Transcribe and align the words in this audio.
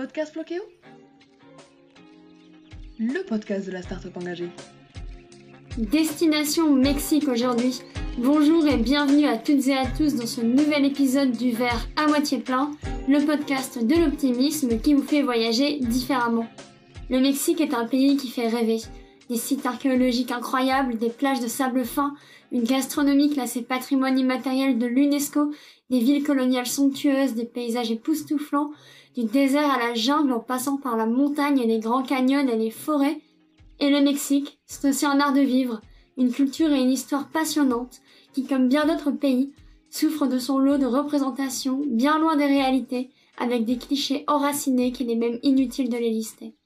Podcast 0.00 0.34
Le 2.98 3.22
podcast 3.22 3.66
de 3.66 3.70
la 3.70 3.82
start-up 3.82 4.16
engagée. 4.16 4.48
Destination 5.76 6.74
Mexique 6.74 7.28
aujourd'hui. 7.28 7.82
Bonjour 8.16 8.66
et 8.66 8.78
bienvenue 8.78 9.26
à 9.26 9.36
toutes 9.36 9.66
et 9.66 9.76
à 9.76 9.84
tous 9.84 10.14
dans 10.14 10.26
ce 10.26 10.40
nouvel 10.40 10.86
épisode 10.86 11.32
du 11.32 11.50
verre 11.50 11.86
à 11.96 12.06
moitié 12.06 12.38
plein, 12.38 12.70
le 13.08 13.26
podcast 13.26 13.84
de 13.84 13.94
l'optimisme 13.94 14.80
qui 14.80 14.94
vous 14.94 15.02
fait 15.02 15.20
voyager 15.20 15.80
différemment. 15.80 16.46
Le 17.10 17.20
Mexique 17.20 17.60
est 17.60 17.74
un 17.74 17.86
pays 17.86 18.16
qui 18.16 18.30
fait 18.30 18.48
rêver. 18.48 18.78
Des 19.30 19.36
sites 19.36 19.64
archéologiques 19.64 20.32
incroyables, 20.32 20.98
des 20.98 21.08
plages 21.08 21.38
de 21.38 21.46
sable 21.46 21.84
fin, 21.84 22.16
une 22.50 22.64
gastronomie 22.64 23.30
classée 23.30 23.62
patrimoine 23.62 24.18
immatériel 24.18 24.76
de 24.76 24.86
l'UNESCO, 24.86 25.52
des 25.88 26.00
villes 26.00 26.24
coloniales 26.24 26.66
somptueuses, 26.66 27.34
des 27.34 27.44
paysages 27.44 27.92
époustouflants, 27.92 28.72
du 29.14 29.22
désert 29.22 29.70
à 29.70 29.78
la 29.78 29.94
jungle 29.94 30.32
en 30.32 30.40
passant 30.40 30.78
par 30.78 30.96
la 30.96 31.06
montagne 31.06 31.60
et 31.60 31.66
les 31.68 31.78
grands 31.78 32.02
canyons 32.02 32.48
et 32.48 32.56
les 32.56 32.72
forêts. 32.72 33.20
Et 33.78 33.88
le 33.88 34.00
Mexique, 34.00 34.58
c'est 34.66 34.88
aussi 34.88 35.06
un 35.06 35.20
art 35.20 35.32
de 35.32 35.42
vivre, 35.42 35.80
une 36.18 36.32
culture 36.32 36.72
et 36.72 36.80
une 36.80 36.90
histoire 36.90 37.28
passionnantes 37.28 38.00
qui, 38.32 38.46
comme 38.46 38.66
bien 38.66 38.84
d'autres 38.84 39.12
pays, 39.12 39.52
souffrent 39.90 40.26
de 40.26 40.40
son 40.40 40.58
lot 40.58 40.76
de 40.76 40.86
représentations 40.86 41.80
bien 41.86 42.18
loin 42.18 42.34
des 42.34 42.46
réalités, 42.46 43.10
avec 43.38 43.64
des 43.64 43.78
clichés 43.78 44.24
enracinés 44.26 44.90
qu'il 44.90 45.08
est 45.08 45.14
même 45.14 45.38
inutile 45.44 45.88
de 45.88 45.96
les 45.96 46.10
lister. 46.10 46.56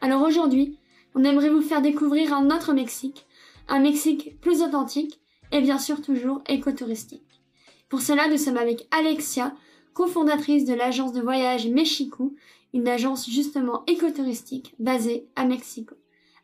Alors 0.00 0.22
aujourd'hui, 0.22 0.76
on 1.14 1.24
aimerait 1.24 1.50
vous 1.50 1.62
faire 1.62 1.82
découvrir 1.82 2.32
un 2.32 2.50
autre 2.50 2.72
Mexique, 2.72 3.26
un 3.68 3.80
Mexique 3.80 4.40
plus 4.40 4.62
authentique 4.62 5.20
et 5.50 5.60
bien 5.60 5.78
sûr 5.78 6.00
toujours 6.02 6.42
écotouristique. 6.48 7.22
Pour 7.88 8.00
cela, 8.00 8.28
nous 8.28 8.38
sommes 8.38 8.56
avec 8.56 8.86
Alexia, 8.90 9.52
cofondatrice 9.92 10.64
de 10.64 10.74
l'agence 10.74 11.12
de 11.12 11.20
voyage 11.20 11.68
Mexico, 11.68 12.34
une 12.72 12.88
agence 12.88 13.28
justement 13.28 13.82
écotouristique 13.86 14.74
basée 14.78 15.26
à 15.36 15.44
Mexico. 15.44 15.94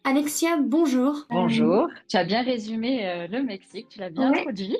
Alexia, 0.05 0.59
bonjour. 0.59 1.27
Bonjour. 1.31 1.89
Tu 2.09 2.17
as 2.17 2.25
bien 2.25 2.43
résumé 2.43 3.07
euh, 3.07 3.27
le 3.29 3.43
Mexique, 3.43 3.89
tu 3.89 3.99
l'as 3.99 4.11
bien 4.11 4.33
introduit. 4.33 4.77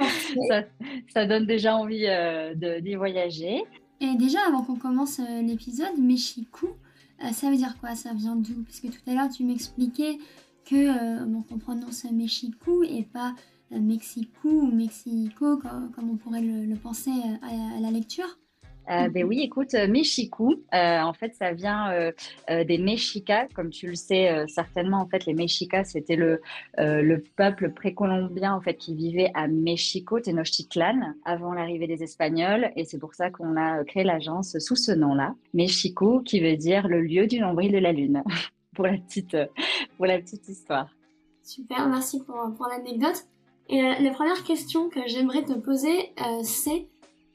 ça, 1.08 1.26
donne 1.26 1.46
déjà 1.46 1.76
envie 1.76 2.06
euh, 2.06 2.54
d'y 2.80 2.94
voyager. 2.94 3.62
Et 4.00 4.14
déjà, 4.16 4.38
avant 4.46 4.62
qu'on 4.62 4.76
commence 4.76 5.18
euh, 5.18 5.42
l'épisode, 5.42 5.98
Mexico, 5.98 6.76
ça 7.32 7.50
veut 7.50 7.56
dire 7.56 7.76
quoi 7.80 7.94
Ça 7.94 8.12
vient 8.12 8.36
d'où? 8.36 8.62
Parce 8.64 8.80
que 8.80 8.88
tout 8.88 9.00
à 9.06 9.14
l'heure, 9.14 9.28
tu 9.28 9.44
m'expliquais 9.44 10.18
que 10.64 11.24
donc 11.24 11.46
on 11.50 11.58
prononce 11.58 12.04
Mexico 12.04 12.82
et 12.82 13.02
pas 13.02 13.34
Mexico 13.70 14.48
ou 14.48 14.70
Mexico 14.70 15.58
comme, 15.58 16.10
on 16.10 16.16
pourrait 16.16 16.42
le, 16.42 16.74
penser 16.76 17.12
à, 17.42 17.80
la 17.80 17.90
lecture 17.90 18.38
euh, 18.90 19.08
ben 19.08 19.24
oui, 19.24 19.40
écoute, 19.42 19.74
euh, 19.74 19.86
Mexico, 19.86 20.54
euh, 20.72 21.00
en 21.00 21.12
fait, 21.12 21.34
ça 21.34 21.52
vient 21.52 21.92
des 22.48 22.78
Mexicas, 22.78 23.46
comme 23.54 23.70
tu 23.70 23.88
le 23.88 23.94
sais 23.94 24.46
certainement. 24.48 24.98
En 24.98 25.06
fait, 25.06 25.26
les 25.26 25.34
Mexicas, 25.34 25.84
c'était 25.84 26.16
le, 26.16 26.40
le 26.76 27.22
peuple 27.36 27.72
précolombien 27.72 28.54
en 28.54 28.60
fait 28.60 28.74
qui 28.74 28.94
vivait 28.94 29.30
à 29.34 29.48
Mexico, 29.48 30.20
Tenochtitlan, 30.20 31.14
avant 31.24 31.52
l'arrivée 31.52 31.86
des 31.86 32.02
Espagnols, 32.02 32.70
et 32.76 32.84
c'est 32.84 32.98
pour 32.98 33.14
ça 33.14 33.30
qu'on 33.30 33.56
a 33.56 33.84
créé 33.84 34.04
l'agence 34.04 34.58
sous 34.58 34.76
ce 34.76 34.92
nom-là, 34.92 35.34
Mexico, 35.54 36.20
qui 36.20 36.40
veut 36.40 36.56
dire 36.56 36.88
le 36.88 37.00
lieu 37.00 37.26
du 37.26 37.40
nombril 37.40 37.72
de 37.72 37.78
la 37.78 37.92
lune, 37.92 38.22
pour 38.74 38.86
la 38.86 38.96
petite, 38.98 39.36
pour 39.96 40.06
la 40.06 40.18
petite 40.18 40.48
histoire. 40.48 40.88
Super, 41.42 41.88
merci 41.88 42.22
pour, 42.24 42.36
pour 42.56 42.66
l'anecdote. 42.68 43.24
Et 43.68 43.82
la 43.82 44.10
première 44.12 44.42
question 44.44 44.88
que 44.88 45.00
j'aimerais 45.06 45.44
te 45.44 45.52
poser, 45.52 46.12
c'est 46.42 46.86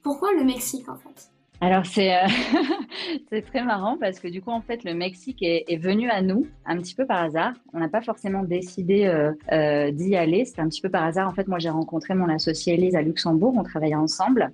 pourquoi 0.01 0.33
le 0.33 0.43
Mexique 0.43 0.89
en 0.89 0.95
fait? 0.95 1.32
Alors 1.63 1.85
c'est 1.85 2.13
euh, 2.13 2.27
c'est 3.29 3.41
très 3.41 3.63
marrant 3.63 3.97
parce 3.97 4.19
que 4.19 4.27
du 4.27 4.41
coup 4.41 4.51
en 4.51 4.59
fait 4.59 4.83
le 4.83 4.93
Mexique 4.93 5.41
est, 5.41 5.77
venu 5.77 6.09
à 6.09 6.21
nous 6.21 6.45
un 6.65 6.77
petit 6.77 6.93
peu 6.93 7.05
par 7.05 7.23
hasard. 7.23 7.53
On 7.73 7.79
n'a 7.79 7.87
pas 7.87 8.01
forcément 8.01 8.43
décidé 8.43 9.05
euh, 9.05 9.31
euh, 9.53 9.89
d'y 9.91 10.17
aller. 10.17 10.43
C'était 10.43 10.59
un 10.59 10.67
petit 10.67 10.81
peu 10.81 10.89
par 10.89 11.05
hasard. 11.05 11.29
En 11.29 11.31
fait 11.31 11.47
moi 11.47 11.59
j'ai 11.59 11.69
rencontré 11.69 12.15
mon 12.15 12.27
associée 12.27 12.73
Elise 12.73 12.95
à 12.95 13.01
Luxembourg. 13.01 13.53
On 13.57 13.63
travaillait 13.63 13.95
ensemble. 13.95 14.51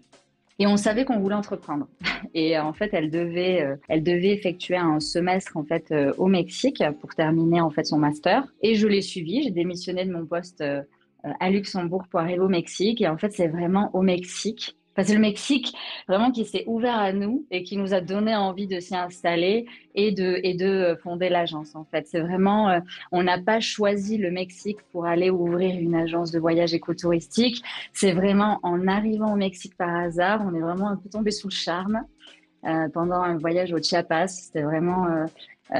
Et 0.59 0.67
on 0.67 0.77
savait 0.77 1.03
qu'on 1.03 1.17
voulait 1.17 1.33
entreprendre. 1.33 1.87
Et 2.35 2.59
en 2.59 2.73
fait, 2.73 2.89
elle 2.91 3.09
devait, 3.09 3.65
elle 3.87 4.03
devait 4.03 4.33
effectuer 4.33 4.75
un 4.75 4.99
semestre 4.99 5.55
en 5.55 5.63
fait 5.63 5.93
au 6.17 6.27
Mexique 6.27 6.83
pour 6.99 7.15
terminer 7.15 7.61
en 7.61 7.69
fait 7.69 7.85
son 7.85 7.97
master. 7.97 8.43
Et 8.61 8.75
je 8.75 8.85
l'ai 8.85 9.01
suivi. 9.01 9.41
J'ai 9.41 9.51
démissionné 9.51 10.03
de 10.03 10.11
mon 10.11 10.25
poste 10.25 10.61
à 11.23 11.49
Luxembourg 11.49 12.03
pour 12.11 12.19
arriver 12.19 12.41
au 12.41 12.49
Mexique. 12.49 13.01
Et 13.01 13.07
en 13.07 13.17
fait, 13.17 13.31
c'est 13.31 13.47
vraiment 13.47 13.89
au 13.93 14.01
Mexique 14.01 14.75
c'est 15.03 15.13
le 15.13 15.19
Mexique 15.19 15.73
vraiment 16.07 16.31
qui 16.31 16.45
s'est 16.45 16.63
ouvert 16.67 16.97
à 16.97 17.13
nous 17.13 17.45
et 17.51 17.63
qui 17.63 17.77
nous 17.77 17.93
a 17.93 18.01
donné 18.01 18.35
envie 18.35 18.67
de 18.67 18.79
s'y 18.79 18.95
installer 18.95 19.65
et 19.95 20.11
de, 20.11 20.39
et 20.43 20.53
de 20.53 20.97
fonder 21.03 21.29
l'agence. 21.29 21.75
En 21.75 21.85
fait, 21.85 22.07
c'est 22.07 22.19
vraiment, 22.19 22.69
euh, 22.69 22.79
on 23.11 23.23
n'a 23.23 23.39
pas 23.39 23.59
choisi 23.59 24.17
le 24.17 24.31
Mexique 24.31 24.79
pour 24.91 25.05
aller 25.05 25.29
ouvrir 25.29 25.77
une 25.79 25.95
agence 25.95 26.31
de 26.31 26.39
voyage 26.39 26.73
écotouristique. 26.73 27.63
C'est 27.93 28.13
vraiment 28.13 28.59
en 28.63 28.87
arrivant 28.87 29.33
au 29.33 29.37
Mexique 29.37 29.75
par 29.77 29.95
hasard, 29.95 30.41
on 30.45 30.53
est 30.55 30.61
vraiment 30.61 30.89
un 30.89 30.95
peu 30.95 31.09
tombé 31.09 31.31
sous 31.31 31.47
le 31.47 31.53
charme 31.53 32.03
euh, 32.65 32.87
pendant 32.89 33.21
un 33.21 33.37
voyage 33.37 33.73
au 33.73 33.81
Chiapas. 33.81 34.27
C'était 34.27 34.63
vraiment 34.63 35.07
euh, 35.07 35.25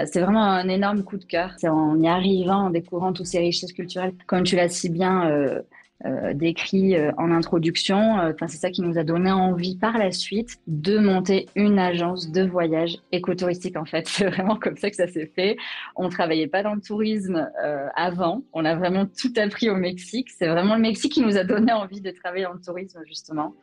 c'est 0.06 0.22
vraiment 0.22 0.44
un 0.44 0.68
énorme 0.70 1.04
coup 1.04 1.18
de 1.18 1.26
cœur. 1.26 1.56
C'est 1.58 1.68
en 1.68 2.00
y 2.00 2.08
arrivant, 2.08 2.66
en 2.66 2.70
découvrant 2.70 3.12
toutes 3.14 3.26
ces 3.26 3.40
richesses 3.40 3.74
culturelles, 3.74 4.14
comme 4.28 4.44
tu 4.44 4.56
l'as 4.56 4.70
si 4.70 4.90
bien 4.90 5.30
euh, 5.30 5.62
euh, 6.06 6.34
décrit 6.34 6.96
euh, 6.96 7.12
en 7.18 7.30
introduction. 7.30 8.20
Euh, 8.20 8.32
enfin, 8.34 8.48
c'est 8.48 8.58
ça 8.58 8.70
qui 8.70 8.82
nous 8.82 8.98
a 8.98 9.04
donné 9.04 9.32
envie 9.32 9.76
par 9.76 9.98
la 9.98 10.14
suite 10.14 10.58
de 10.66 10.98
monter 10.98 11.48
une 11.56 11.78
agence 11.78 12.32
de 12.32 12.44
voyage 12.44 13.00
écotouristique. 13.12 13.76
En 13.76 13.84
fait, 13.84 14.08
c'est 14.08 14.30
vraiment 14.30 14.56
comme 14.56 14.78
ça 14.78 14.90
que 14.90 14.96
ça 14.96 15.08
s'est 15.08 15.30
fait. 15.36 15.58
On 15.98 16.08
travaillait 16.08 16.48
pas 16.48 16.64
dans 16.64 16.74
le 16.74 16.80
tourisme 16.80 17.50
avant. 17.98 18.44
On 18.54 18.64
a 18.64 18.76
vraiment 18.76 19.06
tout 19.06 19.34
appris 19.36 19.70
au 19.70 19.76
Mexique. 19.76 20.30
C'est 20.30 20.48
vraiment 20.48 20.76
le 20.76 20.82
Mexique 20.82 21.12
qui 21.12 21.22
nous 21.22 21.36
a 21.36 21.44
donné 21.44 21.74
envie 21.74 22.00
de 22.00 22.12
travailler 22.12 22.46
dans 22.46 22.54
le 22.54 22.62
tourisme 22.62 23.02
justement. 23.06 23.54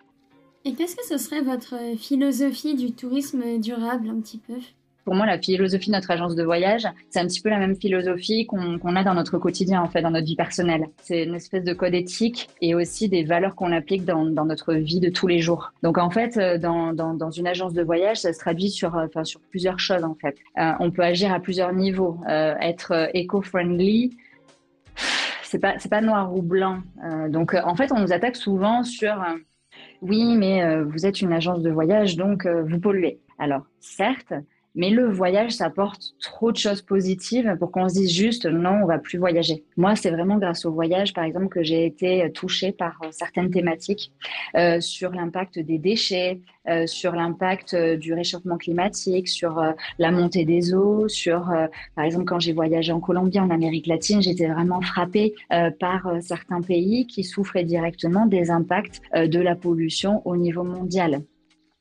Et 0.67 0.75
qu'est-ce 0.75 0.97
que 0.97 1.07
ce 1.07 1.17
serait 1.17 1.41
votre 1.41 1.97
philosophie 1.97 2.75
du 2.75 2.93
tourisme 2.93 3.59
durable 3.61 4.11
un 4.11 4.21
petit 4.21 4.39
peu? 4.39 4.59
Pour 5.07 5.15
moi, 5.15 5.25
la 5.25 5.39
philosophie 5.39 5.87
de 5.87 5.95
notre 5.95 6.11
agence 6.11 6.35
de 6.35 6.43
voyage, 6.43 6.85
c'est 7.11 7.21
un 7.21 7.27
petit 7.29 7.41
peu 7.41 7.49
la 7.49 7.61
même 7.61 7.77
philosophie 7.77 8.45
qu'on 8.45 8.97
a 8.97 9.05
dans 9.05 9.15
notre 9.15 9.39
quotidien, 9.39 9.81
en 9.81 9.89
fait, 9.89 10.03
dans 10.03 10.11
notre 10.11 10.27
vie 10.27 10.35
personnelle. 10.35 10.89
C'est 11.01 11.23
une 11.23 11.37
espèce 11.37 11.63
de 11.63 11.73
code 11.75 11.95
éthique 11.95 12.49
et 12.61 12.75
aussi 12.75 13.09
des 13.09 13.23
valeurs 13.23 13.55
qu'on 13.55 13.71
applique 13.71 14.05
dans, 14.05 14.25
notre 14.25 14.75
vie 14.75 14.99
de 14.99 15.09
tous 15.09 15.29
les 15.29 15.39
jours. 15.39 15.73
Donc, 15.85 15.97
en 15.97 16.11
fait, 16.11 16.37
euh, 16.39 16.59
dans, 16.59 17.31
une 17.31 17.47
agence 17.47 17.73
de 17.73 17.85
voyage, 17.85 18.17
ça 18.17 18.33
se 18.33 18.41
traduit 18.41 18.69
sur, 18.69 18.97
euh, 18.97 19.07
plusieurs 19.49 19.79
choses, 19.79 20.03
en 20.03 20.17
fait. 20.17 20.39
Euh, 20.59 20.73
on 20.81 20.91
peut 20.91 21.03
agir 21.03 21.33
à 21.33 21.39
plusieurs 21.39 21.73
niveaux. 21.73 22.19
Être 22.27 23.09
éco-friendly, 23.15 24.17
c'est 25.45 25.61
pas, 25.61 25.75
pas 25.89 26.01
noir 26.01 26.35
ou 26.35 26.43
blanc. 26.43 26.81
Donc, 27.29 27.55
en 27.55 27.77
fait, 27.77 27.93
on 27.93 28.01
nous 28.01 28.13
attaque 28.13 28.35
souvent 28.35 28.83
sur 28.83 29.25
oui, 30.03 30.35
mais 30.37 30.83
vous 30.83 31.07
êtes 31.07 31.21
une 31.21 31.33
agence 31.33 31.63
de 31.63 31.71
voyage, 31.71 32.17
donc 32.17 32.45
vous 32.45 32.81
polluez. 32.81 33.21
Alors, 33.39 33.63
certes, 33.81 34.33
mais 34.77 34.91
le 34.91 35.11
voyage, 35.11 35.53
ça 35.53 35.67
apporte 35.67 36.15
trop 36.21 36.53
de 36.53 36.57
choses 36.57 36.83
positives 36.83 37.57
pour 37.59 37.73
qu'on 37.73 37.89
se 37.89 37.95
dise 37.95 38.11
juste 38.11 38.47
non, 38.47 38.83
on 38.83 38.87
va 38.87 38.99
plus 38.99 39.19
voyager. 39.19 39.65
Moi, 39.77 39.97
c'est 39.97 40.11
vraiment 40.11 40.37
grâce 40.37 40.67
au 40.67 40.73
voyage, 40.73 41.15
par 41.15 41.25
exemple, 41.25 41.49
que 41.49 41.63
j'ai 41.63 41.87
été 41.87 42.31
touchée 42.33 42.73
par 42.73 42.99
euh, 43.03 43.09
certaines 43.11 43.51
thématiques 43.51 44.13
euh, 44.55 44.81
sur 44.81 45.13
l'impact 45.13 45.59
des 45.59 45.79
déchets, 45.79 46.41
euh, 46.69 46.87
sur 46.87 47.13
l'impact 47.13 47.75
du 47.75 48.13
réchauffement 48.13 48.59
climatique, 48.59 49.29
sur 49.29 49.63
la 49.99 50.11
montée 50.11 50.45
des 50.45 50.75
eaux, 50.75 51.09
sur, 51.09 51.53
par 51.95 52.05
exemple, 52.05 52.25
quand 52.27 52.41
j'ai 52.41 52.53
voyagé 52.53 52.93
en 52.93 53.01
Colombie, 53.01 53.41
en 53.41 53.51
Amérique 53.51 53.87
latine, 53.87 54.21
j'étais 54.21 54.49
vraiment 54.49 54.83
frappée 54.83 55.35
par 55.81 56.11
certains 56.21 56.61
pays 56.61 57.07
qui 57.07 57.25
souffraient 57.25 57.65
directement 57.65 58.27
des 58.27 58.51
impacts 58.51 59.01
de 59.15 59.41
la 59.41 59.55
pollution 59.55 60.23
au 60.27 60.37
niveau 60.37 60.65
mondial. 60.65 61.23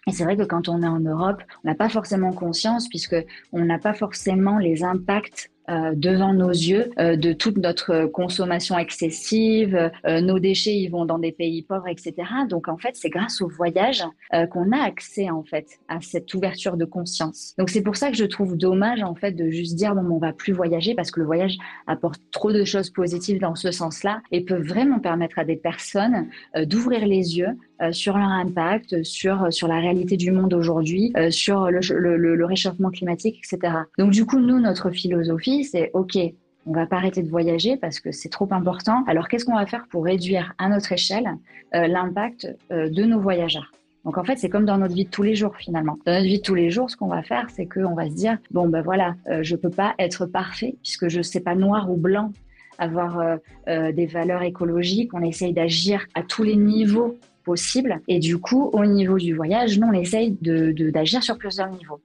Et 0.08 0.12
c'est 0.12 0.24
vrai 0.24 0.38
que 0.38 0.44
quand 0.44 0.70
on 0.70 0.84
est 0.84 0.88
en 0.88 1.00
Europe, 1.00 1.42
on 1.64 1.68
n'a 1.68 1.74
pas 1.74 1.90
forcément 1.90 2.32
conscience 2.32 2.88
puisque 2.90 3.16
on 3.52 3.66
n'a 3.66 3.80
pas 3.80 3.96
forcément 3.96 4.60
les 4.60 4.84
impacts 4.84 5.50
euh, 5.68 5.94
devant 5.96 6.32
nos 6.32 6.52
yeux 6.52 6.92
euh, 7.00 7.16
de 7.16 7.34
toute 7.34 7.58
notre 7.58 8.06
consommation 8.06 8.78
excessive, 8.78 9.90
euh, 10.06 10.22
nos 10.22 10.38
déchets 10.38 10.76
ils 10.76 10.90
vont 10.90 11.06
dans 11.06 11.18
des 11.18 11.32
pays 11.32 11.64
pauvres, 11.64 11.88
etc. 11.88 12.14
Donc 12.48 12.68
en 12.68 12.78
fait 12.78 12.92
c'est 12.94 13.10
grâce 13.10 13.42
au 13.42 13.48
voyage 13.48 14.04
qu'on 14.52 14.72
a 14.72 14.78
accès 14.78 15.30
en 15.30 15.44
fait 15.44 15.80
à 15.88 16.02
cette 16.02 16.32
ouverture 16.34 16.78
de 16.78 16.86
conscience. 16.86 17.56
Donc 17.58 17.70
c'est 17.70 17.82
pour 17.82 17.96
ça 17.96 18.12
que 18.12 18.18
je 18.18 18.26
trouve 18.26 18.58
dommage 18.58 19.02
en 19.02 19.16
fait 19.16 19.32
de 19.32 19.50
juste 19.50 19.76
dire 19.76 19.96
bon 19.96 20.16
on 20.16 20.20
va 20.20 20.34
plus 20.34 20.54
voyager 20.54 20.94
parce 20.94 21.10
que 21.10 21.20
le 21.20 21.26
voyage 21.26 21.58
apporte 21.88 22.22
trop 22.32 22.52
de 22.52 22.64
choses 22.64 22.92
positives 22.92 23.40
dans 23.40 23.56
ce 23.56 23.72
sens-là 23.72 24.22
et 24.32 24.42
peut 24.42 24.62
vraiment 24.62 25.00
permettre 25.00 25.40
à 25.40 25.46
des 25.46 25.56
personnes 25.56 26.28
d'ouvrir 26.56 27.08
les 27.08 27.38
yeux 27.38 27.58
sur 27.92 28.18
leur 28.18 28.30
impact, 28.30 29.04
sur 29.04 29.52
sur 29.52 29.68
la 29.68 29.80
réalité 29.80 30.18
du 30.18 30.32
monde 30.32 30.54
aujourd'hui, 30.54 31.14
sur 31.30 31.70
le, 31.70 31.80
le, 32.18 32.46
réchauffement 32.46 32.90
climatique, 32.90 33.40
etc. 33.44 33.74
Donc 33.98 34.12
du 34.12 34.26
coup 34.26 34.40
nous 34.40 34.60
notre 34.60 34.92
philosophie 34.92 35.64
c'est 35.64 35.92
OK, 35.94 36.18
on 36.66 36.72
va 36.74 36.86
pas 36.86 36.98
arrêter 36.98 37.22
de 37.22 37.30
voyager 37.30 37.78
parce 37.78 38.00
que 38.00 38.12
c'est 38.12 38.30
trop 38.30 38.48
important. 38.52 39.04
Alors 39.08 39.28
qu'est-ce 39.28 39.46
qu'on 39.46 39.56
va 39.56 39.66
faire 39.66 39.86
pour 39.90 40.06
réduire 40.06 40.54
à 40.58 40.70
notre 40.70 40.92
échelle 40.92 41.28
euh, 41.76 41.88
l'impact 41.88 42.48
euh, 42.72 42.90
de 42.90 43.04
nos 43.04 43.20
voyageurs? 43.20 43.72
Donc 44.06 44.20
en 44.20 44.24
fait, 44.24 44.38
c'est 44.38 44.50
comme 44.50 44.66
dans 44.66 44.78
notre 44.78 44.94
vie 44.94 45.06
de 45.06 45.10
tous 45.10 45.24
les 45.24 45.36
jours 45.36 45.56
finalement. 45.58 45.98
Dans 46.06 46.14
notre 46.14 46.26
vie 46.26 46.38
de 46.38 46.44
tous 46.44 46.54
les 46.54 46.70
jours, 46.70 46.90
ce 46.90 46.96
qu'on 46.96 47.08
va 47.08 47.24
faire, 47.24 47.48
c'est 47.50 47.66
qu'on 47.66 47.96
va 47.96 48.08
se 48.08 48.16
dire 48.16 48.38
bon 48.52 48.70
ben 48.70 48.82
voilà, 48.82 49.16
euh, 49.28 49.40
je 49.42 49.56
peux 49.56 49.72
pas 49.72 49.96
être 49.98 50.28
parfait 50.28 50.76
puisque 50.84 51.08
je 51.08 51.22
sais 51.22 51.40
pas 51.40 51.56
noir 51.56 51.92
ou 51.92 51.98
blanc 51.98 52.32
avoir 52.78 53.20
euh, 53.20 53.38
euh, 53.68 53.92
des 53.92 54.06
valeurs 54.06 54.44
écologiques. 54.44 55.14
On 55.14 55.24
essaye 55.24 55.54
d'agir 55.54 56.06
à 56.14 56.22
tous 56.22 56.44
les 56.44 56.56
niveaux 56.56 57.18
possibles. 57.46 58.02
Et 58.08 58.20
du 58.20 58.38
coup, 58.38 58.70
au 58.74 58.86
niveau 58.86 59.18
du 59.18 59.34
voyage, 59.34 59.80
nous, 59.80 59.88
on 59.88 59.94
essaye 59.94 60.32
d'agir 60.42 60.74
de, 60.74 60.90
d'agir 60.90 61.24
sur 61.24 61.38
plusieurs 61.38 61.70
niveaux. 61.70 62.02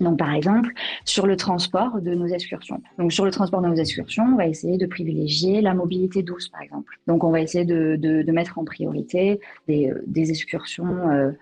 Donc, 0.00 0.18
par 0.18 0.32
exemple, 0.34 0.72
sur 1.04 1.26
le 1.26 1.36
transport 1.36 2.00
de 2.00 2.14
nos 2.14 2.26
excursions. 2.26 2.82
Donc, 2.98 3.12
sur 3.12 3.24
le 3.24 3.30
transport 3.30 3.62
de 3.62 3.68
nos 3.68 3.76
excursions, 3.76 4.24
on 4.24 4.36
va 4.36 4.46
essayer 4.46 4.78
de 4.78 4.86
privilégier 4.86 5.60
la 5.60 5.74
mobilité 5.74 6.22
douce, 6.22 6.48
par 6.48 6.62
exemple. 6.62 6.98
Donc, 7.06 7.24
on 7.24 7.30
va 7.30 7.40
essayer 7.40 7.64
de, 7.64 7.96
de, 7.96 8.22
de 8.22 8.32
mettre 8.32 8.58
en 8.58 8.64
priorité 8.64 9.40
des, 9.68 9.92
des 10.06 10.30
excursions 10.30 11.10
euh, 11.10 11.32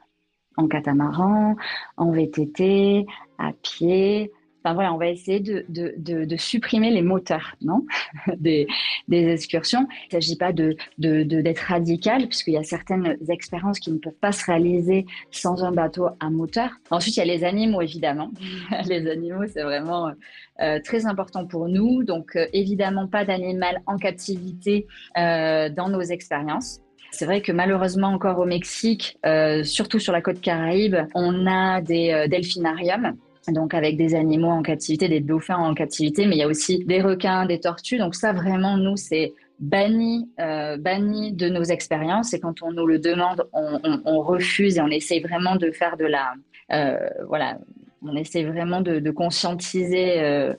en 0.57 0.69
catamaran, 0.69 1.57
en 1.97 2.11
VTT, 2.13 3.07
à 3.39 3.53
pied, 3.61 4.31
Enfin 4.65 4.75
voilà, 4.75 4.95
on 4.95 4.97
va 4.97 5.09
essayer 5.09 5.41
de, 5.41 5.67
de, 5.69 5.95
de, 5.99 6.25
de 6.25 6.37
supprimer 6.39 6.91
les 6.91 7.03
moteurs, 7.03 7.55
non, 7.61 7.85
des, 8.39 8.67
des, 9.09 9.29
excursions. 9.29 9.87
Il 10.05 10.17
ne 10.17 10.23
s'agit 10.23 10.37
pas 10.37 10.53
de 10.53 10.75
d'être 10.99 11.59
radical, 11.59 12.27
puisqu'il 12.29 12.55
y 12.55 12.57
a 12.57 12.63
certaines 12.63 13.19
expériences 13.29 13.79
qui 13.79 13.93
ne 13.93 13.99
peuvent 13.99 14.13
pas 14.15 14.33
se 14.33 14.47
réaliser 14.47 15.05
sans 15.31 15.63
un 15.65 15.73
bateau 15.73 16.09
à 16.19 16.31
moteur. 16.31 16.71
Ensuite, 16.91 17.17
il 17.17 17.21
y 17.21 17.23
a 17.23 17.27
les 17.27 17.45
animaux, 17.45 17.83
évidemment. 17.83 18.31
les 18.87 19.07
animaux, 19.11 19.45
c'est 19.47 19.63
vraiment 19.63 20.13
euh, 20.63 20.81
très 20.83 21.05
important 21.05 21.47
pour 21.47 21.69
nous. 21.69 22.03
Donc, 22.03 22.35
euh, 22.35 22.47
évidemment, 22.55 23.07
pas 23.07 23.27
d'animal 23.27 23.83
en 23.87 23.99
captivité 23.99 24.87
euh, 25.19 25.69
dans 25.69 25.91
nos 25.91 26.01
expériences. 26.01 26.81
C'est 27.15 27.27
vrai 27.27 27.41
que 27.43 27.53
malheureusement 27.53 28.09
encore 28.09 28.41
au 28.41 28.45
Mexique, 28.45 29.19
euh, 29.25 29.63
surtout 29.63 30.01
sur 30.01 30.13
la 30.13 30.21
côte 30.21 30.41
Caraïbe, 30.41 30.97
on 31.15 31.47
a 31.47 31.81
des 31.81 32.11
euh, 32.11 32.27
delphinariums 32.27 33.15
donc 33.53 33.75
avec 33.75 33.97
des 33.97 34.15
animaux 34.15 34.51
en 34.51 34.63
captivité, 34.63 35.09
des 35.09 35.21
dauphins 35.21 35.57
en 35.57 35.75
captivité, 35.75 36.27
mais 36.27 36.37
il 36.37 36.39
y 36.39 36.43
a 36.43 36.49
aussi 36.49 36.85
des 36.85 37.01
requins, 37.03 37.47
des 37.47 37.61
tortues. 37.61 37.99
Donc 37.99 38.15
ça, 38.15 38.33
vraiment, 38.33 38.77
nous, 38.77 38.97
c'est 38.97 39.35
banni, 39.59 40.31
euh, 40.41 40.77
banni 40.77 41.33
de 41.33 41.49
nos 41.49 41.63
expériences. 41.63 42.35
Et 42.35 42.41
quand 42.41 42.63
on 42.63 42.73
nous 42.73 42.87
le 42.87 42.99
demande, 42.99 43.47
on, 43.53 44.21
refuse 44.21 44.79
et 44.79 44.81
on 44.81 44.89
essaye 44.89 45.21
vraiment 45.21 45.57
de 45.57 45.71
faire 45.71 45.97
de 45.97 46.07
la, 46.07 46.35
euh, 46.73 47.09
voilà, 47.29 47.59
on 48.03 48.17
essaie 48.17 48.45
vraiment 48.45 48.81
de, 48.81 48.99
de 48.99 49.11
conscientiser 49.11 50.21
euh, 50.21 50.55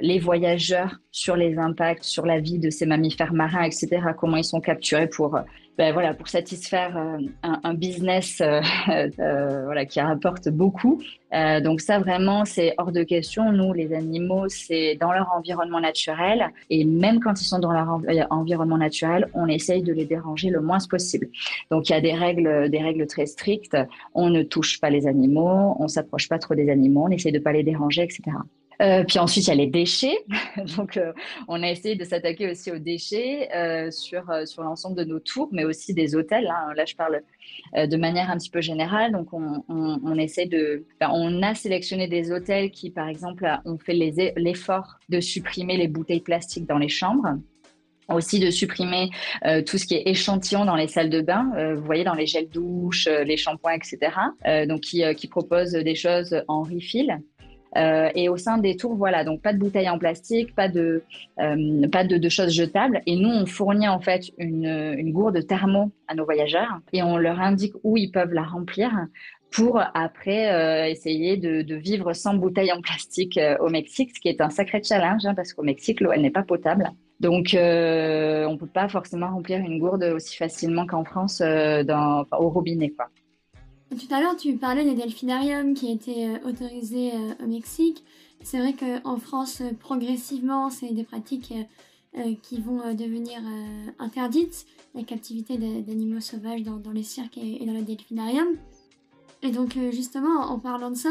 les 0.00 0.18
voyageurs 0.18 1.00
sur 1.10 1.36
les 1.36 1.58
impacts, 1.58 2.04
sur 2.04 2.26
la 2.26 2.40
vie 2.40 2.58
de 2.58 2.70
ces 2.70 2.86
mammifères 2.86 3.32
marins, 3.32 3.64
etc. 3.64 3.88
Comment 4.18 4.36
ils 4.36 4.44
sont 4.44 4.60
capturés 4.60 5.08
pour 5.08 5.38
ben 5.76 5.92
voilà, 5.92 6.14
pour 6.14 6.28
satisfaire 6.28 6.96
euh, 6.96 7.18
un, 7.42 7.74
business 7.74 8.40
euh, 8.40 8.60
euh, 9.18 9.64
voilà, 9.64 9.84
qui 9.84 10.00
rapporte 10.00 10.48
beaucoup. 10.48 11.02
Donc 11.64 11.80
ça, 11.80 11.98
vraiment, 11.98 12.44
c'est 12.44 12.74
hors 12.78 12.92
de 12.92 13.02
question. 13.02 13.50
Nous, 13.50 13.72
les 13.72 13.92
animaux, 13.92 14.48
c'est 14.48 14.94
dans 14.94 15.10
leur 15.10 15.32
environnement 15.32 15.80
naturel. 15.80 16.48
Et 16.70 16.84
même 16.84 17.18
quand 17.18 17.40
ils 17.40 17.44
sont 17.44 17.58
dans 17.58 17.72
leur 17.72 17.88
environnement 18.30 18.78
naturel, 18.78 19.28
on 19.34 19.48
essaye 19.48 19.82
de 19.82 19.92
les 19.92 20.04
déranger 20.04 20.50
le 20.50 20.60
moins 20.60 20.78
possible. 20.88 21.28
Donc 21.72 21.88
il 21.88 21.92
y 21.92 21.96
a 21.96 22.00
des 22.00 22.14
règles, 22.14 22.70
des 22.70 22.78
règles 22.80 23.08
très 23.08 23.26
strictes. 23.26 23.76
On 24.14 24.30
ne 24.30 24.44
touche 24.44 24.80
pas 24.80 24.90
les 24.90 25.08
animaux, 25.08 25.76
on 25.80 25.88
s'approche 25.88 26.28
pas 26.28 26.38
trop 26.38 26.54
des 26.54 26.70
animaux, 26.70 27.06
on 27.08 27.10
essaye 27.10 27.32
de 27.32 27.40
pas 27.40 27.52
les 27.52 27.64
déranger, 27.64 28.04
etc. 28.04 28.22
Euh, 28.82 29.04
puis 29.04 29.18
ensuite, 29.18 29.46
il 29.46 29.48
y 29.48 29.52
a 29.52 29.56
les 29.56 29.66
déchets. 29.66 30.16
Donc, 30.76 30.96
euh, 30.96 31.12
on 31.48 31.62
a 31.62 31.70
essayé 31.70 31.94
de 31.94 32.04
s'attaquer 32.04 32.50
aussi 32.50 32.70
aux 32.70 32.78
déchets 32.78 33.48
euh, 33.54 33.90
sur, 33.90 34.24
sur 34.46 34.62
l'ensemble 34.62 34.96
de 34.96 35.04
nos 35.04 35.20
tours, 35.20 35.48
mais 35.52 35.64
aussi 35.64 35.94
des 35.94 36.14
hôtels. 36.14 36.48
Hein. 36.48 36.72
Là, 36.74 36.84
je 36.84 36.94
parle 36.94 37.22
de 37.74 37.96
manière 37.96 38.30
un 38.30 38.38
petit 38.38 38.50
peu 38.50 38.60
générale. 38.60 39.12
Donc, 39.12 39.28
on, 39.32 40.18
essaie 40.18 40.46
de. 40.46 40.86
On 41.00 41.42
a 41.42 41.54
sélectionné 41.54 42.08
des 42.08 42.32
hôtels 42.32 42.70
qui, 42.70 42.90
par 42.90 43.08
exemple, 43.08 43.48
ont 43.64 43.78
fait 43.78 43.94
l'effort 44.36 44.98
de 45.08 45.20
supprimer 45.20 45.76
les 45.76 45.88
bouteilles 45.88 46.20
plastiques 46.20 46.66
dans 46.66 46.78
les 46.78 46.88
chambres 46.88 47.36
aussi 48.10 48.38
de 48.38 48.50
supprimer 48.50 49.08
tout 49.66 49.78
ce 49.78 49.86
qui 49.86 49.94
est 49.94 50.02
échantillon 50.06 50.66
dans 50.66 50.76
les 50.76 50.88
salles 50.88 51.08
de 51.08 51.22
bain, 51.22 51.74
vous 51.74 51.84
voyez 51.84 52.04
dans 52.04 52.12
les 52.12 52.26
gels 52.26 52.50
douches, 52.50 53.06
euh, 53.06 53.24
les 53.24 53.38
shampoings, 53.38 53.72
etc. 53.72 54.12
donc 54.68 54.80
qui, 54.80 55.02
qui 55.14 55.26
proposent 55.26 55.72
des 55.72 55.94
choses 55.94 56.36
en 56.46 56.62
refill. 56.62 57.18
Euh, 57.76 58.08
et 58.14 58.28
au 58.28 58.36
sein 58.36 58.58
des 58.58 58.76
tours, 58.76 58.94
voilà, 58.94 59.24
donc 59.24 59.42
pas 59.42 59.52
de 59.52 59.58
bouteilles 59.58 59.88
en 59.88 59.98
plastique, 59.98 60.54
pas 60.54 60.68
de, 60.68 61.02
euh, 61.40 61.88
pas 61.88 62.04
de, 62.04 62.28
choses 62.28 62.52
jetables. 62.52 63.00
Et 63.06 63.16
nous, 63.16 63.28
on 63.28 63.46
fournit 63.46 63.88
en 63.88 64.00
fait 64.00 64.30
une, 64.38 65.12
gourde 65.12 65.46
thermo 65.46 65.92
à 66.08 66.14
nos 66.14 66.24
voyageurs 66.24 66.80
et 66.92 67.02
on 67.02 67.16
leur 67.16 67.40
indique 67.40 67.74
où 67.82 67.96
ils 67.96 68.10
peuvent 68.10 68.32
la 68.32 68.42
remplir 68.42 68.90
pour 69.50 69.80
après 69.94 70.52
euh, 70.52 70.90
essayer 70.90 71.36
de, 71.36 71.74
vivre 71.74 72.12
sans 72.12 72.34
bouteilles 72.34 72.72
en 72.72 72.80
plastique 72.80 73.38
au 73.60 73.68
Mexique, 73.68 74.10
ce 74.14 74.20
qui 74.20 74.28
est 74.28 74.40
un 74.40 74.50
sacré 74.50 74.82
challenge 74.82 75.26
hein, 75.26 75.34
parce 75.34 75.52
qu'au 75.52 75.62
Mexique, 75.62 76.00
l'eau, 76.00 76.14
n'est 76.14 76.30
pas 76.30 76.42
potable. 76.42 76.90
Donc, 77.20 77.56
on 77.56 78.56
peut 78.58 78.66
pas 78.72 78.88
forcément 78.88 79.28
remplir 79.28 79.58
une 79.58 79.78
gourde 79.78 80.04
aussi 80.04 80.36
facilement 80.36 80.86
qu'en 80.86 81.04
France 81.04 81.40
au 81.40 82.48
robinet, 82.48 82.90
quoi. 82.90 83.08
Tout 83.90 84.12
à 84.12 84.20
l'heure, 84.20 84.36
tu 84.36 84.56
parlais 84.56 84.84
des 84.84 84.94
delphinariums 84.94 85.74
qui 85.74 85.92
étaient 85.92 86.26
euh, 86.26 86.48
autorisés 86.48 87.12
euh, 87.12 87.44
au 87.44 87.46
Mexique. 87.46 88.02
C'est 88.42 88.58
vrai 88.58 88.74
qu'en 88.74 89.18
France, 89.18 89.60
euh, 89.60 89.72
progressivement, 89.78 90.70
c'est 90.70 90.92
des 90.92 91.04
pratiques 91.04 91.52
qui 92.42 92.60
vont 92.60 92.94
devenir 92.94 93.40
interdites, 93.98 94.66
la 94.94 95.02
captivité 95.02 95.56
d'animaux 95.56 96.20
sauvages 96.20 96.62
dans, 96.62 96.92
les 96.92 97.02
cirques 97.02 97.36
et, 97.38 97.66
dans 97.66 97.72
le 97.72 97.82
delphinarium. 97.82 98.46
Et 99.42 99.50
donc, 99.50 99.76
justement, 99.90 100.42
en 100.42 100.60
parlant 100.60 100.92
de 100.92 100.96
ça, 100.96 101.10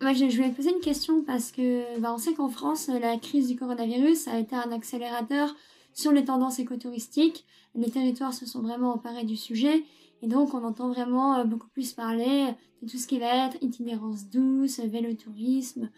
moi, 0.00 0.12
je, 0.12 0.28
je 0.28 0.36
voulais 0.36 0.52
poser 0.52 0.70
une 0.70 0.78
question 0.78 1.24
parce 1.24 1.50
que 1.50 1.98
bah, 1.98 2.12
on 2.14 2.18
sait 2.18 2.32
qu'en 2.34 2.48
France, 2.48 2.86
la 2.86 3.16
crise 3.16 3.48
du 3.48 3.56
coronavirus 3.56 4.28
a 4.28 4.38
été 4.38 4.54
un 4.54 4.70
accélérateur 4.70 5.52
sur 5.94 6.12
les 6.12 6.24
tendances 6.24 6.60
écotouristiques. 6.60 7.44
Les 7.74 7.90
territoires 7.90 8.32
se 8.32 8.46
sont 8.46 8.62
vraiment 8.62 8.94
emparés 8.94 9.24
du 9.24 9.36
sujet 9.36 9.82
et 10.22 10.28
donc, 10.28 10.54
on 10.54 10.64
entend 10.64 10.88
vraiment 10.88 11.36
euh, 11.36 11.44
beaucoup 11.44 11.68
plus 11.68 11.92
parler 11.92 12.46
de 12.82 12.88
tout 12.88 12.98
ce 12.98 13.06
qui 13.06 13.18
va 13.18 13.46
être 13.46 13.56
itinérance 13.62 14.28
douce, 14.28 14.80
vélotourisme, 14.80 15.90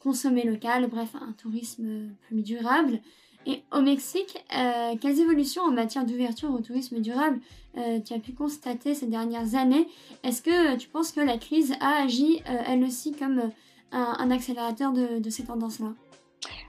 consommer 0.00 0.44
local, 0.44 0.86
bref, 0.88 1.14
un 1.20 1.32
tourisme 1.32 2.10
plus 2.28 2.42
durable. 2.42 3.00
Et 3.46 3.62
au 3.72 3.80
Mexique, 3.82 4.42
euh, 4.56 4.94
quelles 5.00 5.20
évolutions 5.20 5.62
en 5.62 5.70
matière 5.70 6.06
d'ouverture 6.06 6.50
au 6.50 6.60
tourisme 6.60 7.00
durable 7.00 7.40
euh, 7.76 8.00
tu 8.00 8.14
as 8.14 8.18
pu 8.18 8.32
constater 8.32 8.94
ces 8.94 9.06
dernières 9.06 9.54
années? 9.54 9.86
Est-ce 10.22 10.42
que 10.42 10.76
tu 10.76 10.88
penses 10.88 11.12
que 11.12 11.20
la 11.20 11.36
crise 11.36 11.74
a 11.80 12.04
agi, 12.04 12.42
euh, 12.48 12.56
elle 12.66 12.84
aussi, 12.84 13.12
comme 13.12 13.50
un, 13.92 14.16
un 14.18 14.30
accélérateur 14.30 14.92
de, 14.92 15.18
de 15.18 15.30
ces 15.30 15.44
tendances-là? 15.44 15.92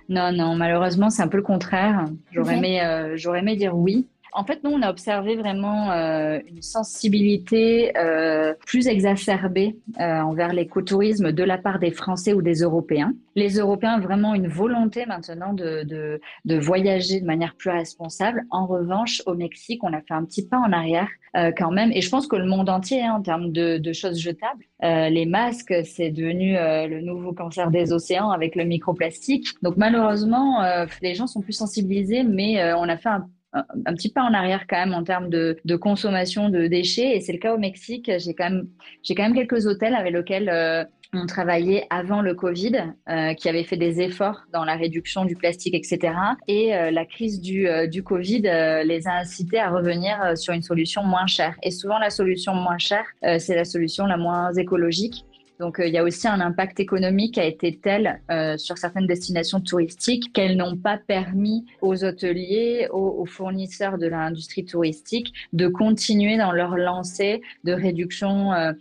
Non, 0.10 0.32
non, 0.32 0.56
malheureusement, 0.56 1.10
c'est 1.10 1.22
un 1.22 1.28
peu 1.28 1.38
le 1.38 1.44
contraire. 1.44 2.06
J'aurais 2.32 2.58
okay. 2.58 2.68
aimé, 2.68 3.14
j'aurais 3.16 3.40
aimé 3.40 3.56
dire 3.56 3.76
oui 3.78 4.08
en 4.36 4.44
fait, 4.44 4.64
nous, 4.64 4.72
on 4.72 4.82
a 4.82 4.90
observé 4.90 5.38
vraiment 5.38 5.92
euh, 5.92 6.40
une 6.46 6.62
sensibilité 6.62 7.98
euh, 7.98 8.54
plus 8.66 8.88
exacerbée 8.88 9.78
euh, 10.00 10.20
envers 10.20 10.52
l'écotourisme 10.52 11.32
de 11.32 11.44
la 11.44 11.58
part 11.58 11.80
des 11.80 11.92
Français 11.92 12.34
ou 12.34 12.42
des 12.42 12.56
Européens. 12.56 13.14
Les 13.36 13.60
Européens 13.60 13.98
ont 13.98 14.02
vraiment 14.02 14.36
une 14.36 14.50
volonté 14.50 15.06
maintenant 15.06 15.54
de, 15.54 15.84
de, 15.84 16.56
voyager 16.58 17.22
de 17.22 17.26
manière 17.26 17.56
plus 17.56 17.70
responsable. 17.70 18.44
En 18.50 18.66
revanche, 18.66 19.22
au 19.26 19.36
Mexique, 19.36 19.84
on 19.84 19.94
a 19.94 20.02
fait 20.02 20.14
un 20.14 20.26
petit 20.26 20.46
pas 20.46 20.58
en 20.58 20.72
arrière 20.74 21.10
quand 21.58 21.72
même. 21.72 21.92
Et 21.92 22.00
je 22.00 22.10
pense 22.10 22.28
que 22.28 22.38
le 22.38 22.46
monde 22.46 22.70
entier, 22.70 23.04
hein, 23.04 23.16
en 23.16 23.22
termes 23.22 23.52
de, 23.52 23.78
de, 23.78 23.94
choses 23.94 24.18
jetables, 24.18 24.64
les 24.82 25.26
masques, 25.26 25.74
c'est 25.84 26.12
devenu 26.12 26.54
le 26.54 27.02
nouveau 27.02 27.34
cancer 27.34 27.72
des 27.72 27.92
océans 27.92 28.32
avec 28.32 28.56
le 28.56 28.64
microplastique. 28.64 29.48
Donc 29.62 29.76
malheureusement, 29.76 30.62
les 31.02 31.14
gens 31.14 31.28
sont 31.28 31.42
plus 31.42 31.54
sensibilisés, 31.54 32.24
mais 32.24 32.74
on 32.76 32.88
a 32.88 32.96
fait 32.96 33.10
un 33.10 33.28
un 33.56 33.94
petit 33.94 34.10
pas 34.10 34.24
en 34.24 34.34
arrière 34.34 34.66
quand 34.68 34.78
même 34.78 34.94
en 34.94 35.04
termes 35.04 35.30
de, 35.30 35.76
consommation 35.76 36.50
de 36.50 36.68
déchets 36.68 37.16
et 37.16 37.22
c'est 37.22 37.34
le 37.34 37.40
cas 37.40 37.54
au 37.54 37.58
Mexique. 37.58 38.12
J'ai 38.18 38.34
quand 38.34 38.50
même 38.50 38.68
quand 39.08 39.24
même 39.24 39.34
quelques 39.34 39.66
hôtels 39.68 39.96
avec 39.96 40.14
lesquels 40.14 40.50
euh, 40.50 40.84
on 41.14 41.26
travaillait 41.26 41.88
avant 41.90 42.22
le 42.22 42.34
Covid, 42.34 42.94
euh, 43.10 43.34
qui 43.36 43.48
avaient 43.48 43.64
fait 43.64 43.78
des 43.78 44.02
efforts 44.02 44.42
dans 44.52 44.66
la 44.66 44.76
réduction 44.76 45.24
du 45.24 45.36
plastique, 45.36 45.74
etc. 45.74 46.14
Et 46.48 46.76
euh, 46.76 46.92
la 46.92 47.06
crise 47.06 47.40
du, 47.40 47.68
Covid 48.04 48.42
les 48.42 49.08
a 49.08 49.14
incités 49.14 49.60
à 49.60 49.70
revenir 49.70 50.38
sur 50.38 50.54
une 50.54 50.62
solution 50.62 51.04
moins 51.04 51.28
chère. 51.28 51.56
Et 51.64 51.72
souvent, 51.72 52.00
la 52.00 52.10
solution 52.10 52.54
moins 52.54 52.78
chère, 52.78 53.06
c'est 53.40 53.56
la 53.56 53.66
solution 53.66 54.06
la 54.06 54.18
moins 54.18 54.52
écologique. 54.54 55.26
Donc, 55.60 55.80
euh, 55.80 55.88
il 55.88 55.94
y 55.94 55.98
a 55.98 56.04
aussi 56.04 56.28
un 56.28 56.42
impact 56.42 56.80
économique 56.80 57.36
qui 57.36 57.40
a 57.40 57.46
été 57.46 57.78
tel 57.78 58.22
euh, 58.30 58.58
sur 58.58 58.78
certaines 58.78 59.08
destinations 59.08 59.62
touristiques 59.62 60.34
qu'elles 60.34 60.58
n'ont 60.58 60.76
pas 60.76 60.98
permis 60.98 61.66
aux 61.82 62.04
hôteliers, 62.04 62.88
aux, 62.92 63.16
aux 63.20 63.26
fournisseurs 63.26 63.98
de 63.98 64.08
l'industrie 64.08 64.66
touristique 64.66 65.34
de 65.54 65.68
continuer 65.68 66.38
dans 66.38 66.52
leur 66.52 66.78
lancée 66.78 67.42
de 67.64 67.72
réduction, 67.72 68.54
euh, 68.54 68.74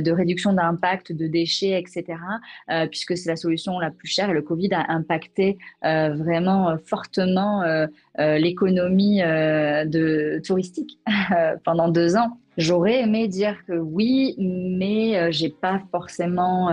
de 0.00 0.10
réduction 0.10 0.52
d'impact 0.52 1.12
de 1.12 1.26
déchets, 1.26 1.78
etc., 1.78 2.18
puisque 2.90 3.16
c'est 3.16 3.28
la 3.28 3.36
solution 3.36 3.78
la 3.78 3.90
plus 3.90 4.08
chère 4.08 4.30
et 4.30 4.34
le 4.34 4.42
Covid 4.42 4.72
a 4.72 4.92
impacté 4.92 5.58
vraiment 5.82 6.76
fortement 6.84 7.62
l'économie 8.18 9.20
de 9.20 10.40
touristique 10.44 10.98
pendant 11.64 11.88
deux 11.88 12.16
ans. 12.16 12.38
J'aurais 12.56 13.00
aimé 13.00 13.26
dire 13.26 13.56
que 13.66 13.72
oui, 13.72 14.36
mais 14.38 15.32
j'ai 15.32 15.48
pas 15.48 15.82
forcément, 15.90 16.70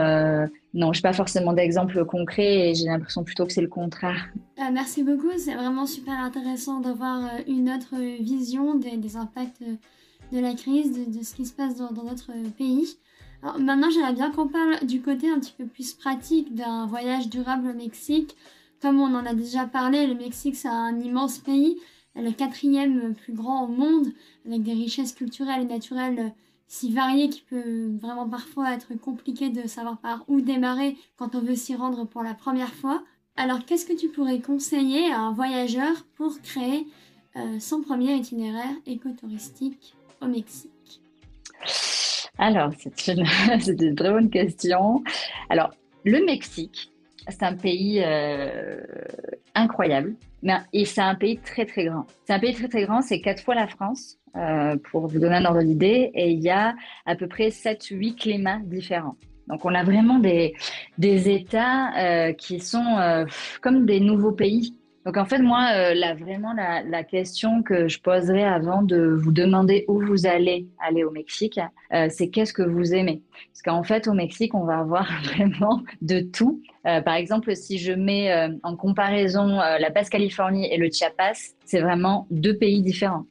non, 0.74 0.94
j'ai 0.94 1.02
pas 1.02 1.14
forcément 1.14 1.54
d'exemple 1.54 2.06
concret 2.06 2.70
et 2.70 2.76
j'ai 2.76 2.86
l'impression 2.86 3.24
plutôt 3.24 3.46
que 3.46 3.52
c'est 3.54 3.62
le 3.62 3.68
contraire. 3.68 4.30
Ah, 4.60 4.70
merci 4.72 5.04
beaucoup, 5.04 5.32
c'est 5.38 5.56
vraiment 5.56 5.88
super 5.88 6.14
intéressant 6.14 6.80
d'avoir 6.82 7.24
une 7.48 7.70
autre 7.70 7.96
vision 8.22 8.76
des, 8.76 9.18
impacts 9.18 9.64
de 10.32 10.40
la 10.40 10.54
crise, 10.54 10.94
de, 10.94 11.24
ce 11.24 11.34
qui 11.34 11.46
se 11.46 11.54
passe 11.54 11.78
dans, 11.78 11.92
notre 12.04 12.32
pays. 12.58 12.98
Maintenant, 13.60 13.90
j'aimerais 13.90 14.14
bien 14.14 14.32
qu'on 14.32 14.48
parle 14.48 14.86
du 14.86 15.02
côté 15.02 15.30
un 15.30 15.40
petit 15.40 15.54
peu 15.58 15.66
plus 15.66 15.94
pratique 15.94 16.54
d'un 16.54 16.86
voyage 16.86 17.28
durable 17.28 17.70
au 17.70 17.74
Mexique. 17.74 18.36
Comme 18.82 19.00
on 19.00 19.14
en 19.16 19.26
a 19.26 19.34
déjà 19.34 19.66
parlé, 19.66 20.08
le 20.08 20.16
Mexique, 20.16 20.56
c'est 20.56 20.68
un 20.68 21.00
immense 21.00 21.38
pays, 21.38 21.78
le 22.16 22.32
quatrième 22.32 23.14
plus 23.14 23.34
grand 23.34 23.66
au 23.66 23.68
monde, 23.68 24.08
avec 24.46 24.64
des 24.64 24.74
richesses 24.74 25.14
culturelles 25.14 25.62
et 25.62 25.66
naturelles 25.66 26.34
si 26.68 26.92
variées 26.92 27.28
qu'il 27.28 27.44
peut 27.44 27.92
vraiment 28.02 28.30
parfois 28.30 28.74
être 28.74 28.94
compliqué 28.96 29.50
de 29.50 29.68
savoir 29.68 29.98
par 29.98 30.24
où 30.30 30.40
démarrer 30.40 30.96
quand 31.18 31.36
on 31.36 31.42
veut 31.42 31.56
s'y 31.56 31.76
rendre 31.76 32.06
pour 32.06 32.24
la 32.24 32.34
première 32.34 32.74
fois. 32.74 33.04
Alors, 33.36 33.66
qu'est-ce 33.66 33.86
que 33.86 33.96
tu 33.96 34.08
pourrais 34.08 34.40
conseiller 34.40 35.12
à 35.12 35.20
un 35.20 35.34
voyageur 35.34 36.06
pour 36.16 36.42
créer 36.42 36.88
euh, 37.36 37.60
son 37.60 37.82
premier 37.82 38.16
itinéraire 38.16 38.74
écotouristique 38.86 39.96
au 40.22 40.28
Mexique? 40.28 41.02
Alors, 42.38 42.72
c'est 42.80 43.16
une, 43.16 43.96
très 43.96 44.10
bonne 44.10 44.30
question. 44.30 45.04
Alors, 45.50 45.72
le 46.06 46.24
Mexique, 46.26 46.91
c'est 47.28 47.44
un 47.44 47.56
pays 47.56 48.02
euh, 48.04 48.82
incroyable, 49.56 50.16
et 50.74 50.86
c'est 50.86 51.02
un 51.02 51.16
pays 51.16 51.38
très 51.38 51.66
très 51.66 51.86
grand. 51.86 52.06
C'est 52.26 52.34
un 52.34 52.40
pays 52.40 52.54
très 52.54 52.68
très 52.68 52.86
grand, 52.86 53.02
c'est 53.02 53.22
quatre 53.22 53.44
fois 53.44 53.56
la 53.56 53.68
France, 53.68 54.18
euh, 54.36 54.76
pour 54.92 55.08
vous 55.08 55.20
donner 55.20 55.36
un 55.36 55.46
ordre 55.46 55.62
d'idée, 55.62 56.12
et 56.14 56.32
il 56.32 56.40
y 56.40 56.50
a 56.50 56.76
à 57.06 57.16
peu 57.16 57.28
près 57.28 57.50
7-8 57.50 58.16
climats 58.16 58.60
différents. 58.64 59.16
Donc 59.48 59.66
on 59.66 59.74
a 59.74 59.84
vraiment 59.84 60.20
des, 60.20 60.54
des 60.98 61.30
États 61.30 61.94
euh, 61.98 62.34
qui 62.34 62.60
sont 62.60 63.26
comme 63.62 63.86
des 63.86 64.00
nouveaux 64.00 64.32
pays 64.32 64.81
donc 65.06 65.18
en 65.18 65.26
fait, 65.26 65.40
moi, 65.40 65.70
euh, 65.74 65.94
là, 65.96 66.14
vraiment, 66.14 66.54
la, 66.54 66.84
la, 66.84 67.04
question 67.04 67.64
que 67.64 67.88
je 67.88 68.00
poserais 68.00 68.44
avant 68.44 68.84
de 68.84 69.02
vous 69.02 69.32
demander 69.32 69.84
où 69.88 70.00
vous 70.00 70.28
allez 70.28 70.68
aller 70.80 71.04
au 71.04 71.10
Mexique, 71.10 71.60
euh, 71.94 72.08
c'est 72.10 72.30
qu'est-ce 72.30 72.54
que 72.54 72.62
vous 72.62 72.94
aimez? 72.94 73.24
Parce 73.52 73.64
qu'en 73.64 73.84
fait, 73.84 74.08
au 74.08 74.14
Mexique, 74.14 74.54
on 74.54 74.64
va 74.64 74.78
avoir 74.80 75.10
vraiment 75.24 75.82
de 76.02 76.20
tout. 76.20 76.62
Euh, 76.88 77.02
par 77.02 77.16
exemple, 77.16 77.56
si 77.56 77.78
je 77.78 77.94
mets 77.94 78.32
euh, 78.32 78.50
en 78.64 78.76
comparaison 78.76 79.60
euh, 79.60 79.78
la 79.78 79.90
Basse-Californie 79.90 80.72
et 80.72 80.78
le 80.78 80.90
Chiapas, 80.92 81.54
c'est 81.66 81.82
vraiment 81.82 82.28
deux 82.32 82.58
pays 82.58 82.82
différents. 82.82 83.26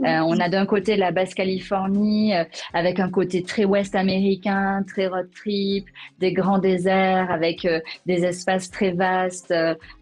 Euh, 0.00 0.18
on 0.20 0.38
a 0.40 0.48
d'un 0.48 0.66
côté 0.66 0.96
la 0.96 1.12
Basse-Californie 1.12 2.34
euh, 2.34 2.44
avec 2.72 2.98
un 2.98 3.10
côté 3.10 3.42
très 3.42 3.64
ouest 3.64 3.94
américain, 3.94 4.84
très 4.86 5.06
road 5.06 5.28
trip, 5.34 5.86
des 6.18 6.32
grands 6.32 6.58
déserts 6.58 7.30
avec 7.30 7.64
euh, 7.64 7.80
des 8.06 8.24
espaces 8.24 8.70
très 8.70 8.92
vastes, 8.92 9.54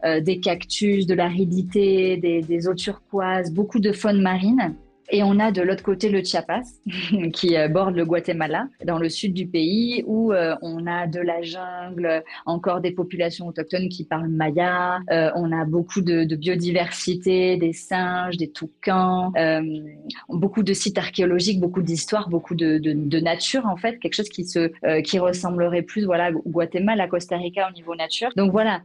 des 0.05 0.41
cactus, 0.41 1.07
de 1.07 1.15
l'aridité, 1.15 2.17
des, 2.17 2.41
des 2.43 2.69
eaux 2.69 2.75
turquoises, 2.75 3.53
beaucoup 3.53 3.81
de 3.81 3.93
faune 3.93 4.21
marine. 4.21 4.75
Et 5.11 5.23
on 5.23 5.39
a 5.41 5.51
de 5.51 5.61
l'autre 5.63 5.83
côté 5.83 6.09
le 6.09 6.23
Chiapas, 6.23 6.63
qui 7.33 7.57
euh, 7.57 7.69
borde 7.69 7.97
le 7.97 8.05
Guatemala, 8.05 8.69
dans 8.85 8.99
le 8.99 9.09
sud 9.09 9.35
du 9.35 9.47
pays, 9.47 10.05
où 10.07 10.33
euh, 10.33 10.55
on 10.63 10.87
a 10.87 11.07
de 11.07 11.21
la 11.21 11.43
jungle, 11.43 12.23
encore 12.47 12.81
des 12.81 12.93
populations 12.93 13.49
autochtones 13.49 13.89
qui 13.89 14.05
parlent 14.05 14.29
maya. 14.29 15.01
Euh, 15.11 15.31
on 15.35 15.51
a 15.53 15.65
beaucoup 15.65 16.01
de, 16.01 16.25
biodiversité, 16.37 17.57
des 17.57 17.73
singes, 17.73 18.37
des 18.37 18.51
toucans, 18.51 19.33
beaucoup 20.29 20.63
de 20.63 20.73
sites 20.73 20.97
archéologiques, 20.97 21.61
beaucoup 21.61 21.83
d'histoires, 21.83 22.29
beaucoup 22.29 22.55
de, 22.55 23.21
nature 23.21 23.67
en 23.67 23.77
fait, 23.77 23.99
quelque 23.99 24.15
chose 24.15 24.29
qui 24.29 24.45
se 24.45 24.71
qui 25.03 25.19
ressemblerait 25.19 25.83
plus 25.83 26.05
voilà 26.05 26.31
au 26.31 26.49
Guatemala, 26.49 27.09
Costa 27.09 27.37
Rica 27.37 27.69
au 27.69 27.75
niveau 27.75 27.95
nature. 27.95 28.31
Donc 28.37 28.53
voilà. 28.53 28.81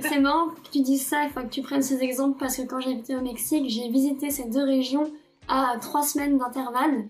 c'est 0.00 0.20
marrant 0.20 0.48
que 0.48 0.70
tu 0.72 0.80
dises 0.80 1.06
ça, 1.06 1.24
il 1.24 1.30
faut 1.30 1.40
que 1.40 1.52
tu 1.52 1.62
prennes 1.62 1.82
ces 1.82 2.02
exemples 2.02 2.38
parce 2.38 2.56
que 2.56 2.62
quand 2.62 2.80
j'habitais 2.80 3.16
au 3.16 3.20
Mexique, 3.20 3.64
j'ai 3.68 3.88
visité 3.90 4.30
ces 4.30 4.48
deux 4.48 4.64
régions 4.64 5.10
à 5.48 5.74
trois 5.80 6.02
semaines 6.02 6.38
d'intervalle. 6.38 7.08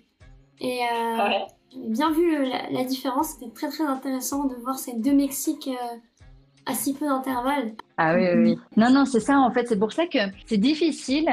Et 0.60 0.80
euh, 0.82 1.28
j'ai 1.72 1.88
bien 1.88 2.10
vu 2.12 2.34
euh, 2.34 2.48
la, 2.70 2.84
différence. 2.84 3.30
C'était 3.30 3.52
très 3.52 3.68
très 3.68 3.84
intéressant 3.84 4.46
de 4.46 4.54
voir 4.56 4.78
ces 4.78 4.94
deux 4.94 5.14
Mexiques 5.14 5.68
euh, 5.68 5.96
à 6.66 6.74
si 6.74 6.94
peu 6.94 7.06
d'intervalle. 7.06 7.74
Ah 7.96 8.14
oui, 8.14 8.22
oui, 8.34 8.42
oui. 8.42 8.58
Non, 8.76 8.90
non, 8.90 9.04
c'est 9.04 9.20
ça 9.20 9.38
en 9.38 9.50
fait. 9.52 9.68
C'est 9.68 9.78
pour 9.78 9.92
ça 9.92 10.06
que 10.06 10.18
c'est 10.46 10.58
difficile 10.58 11.28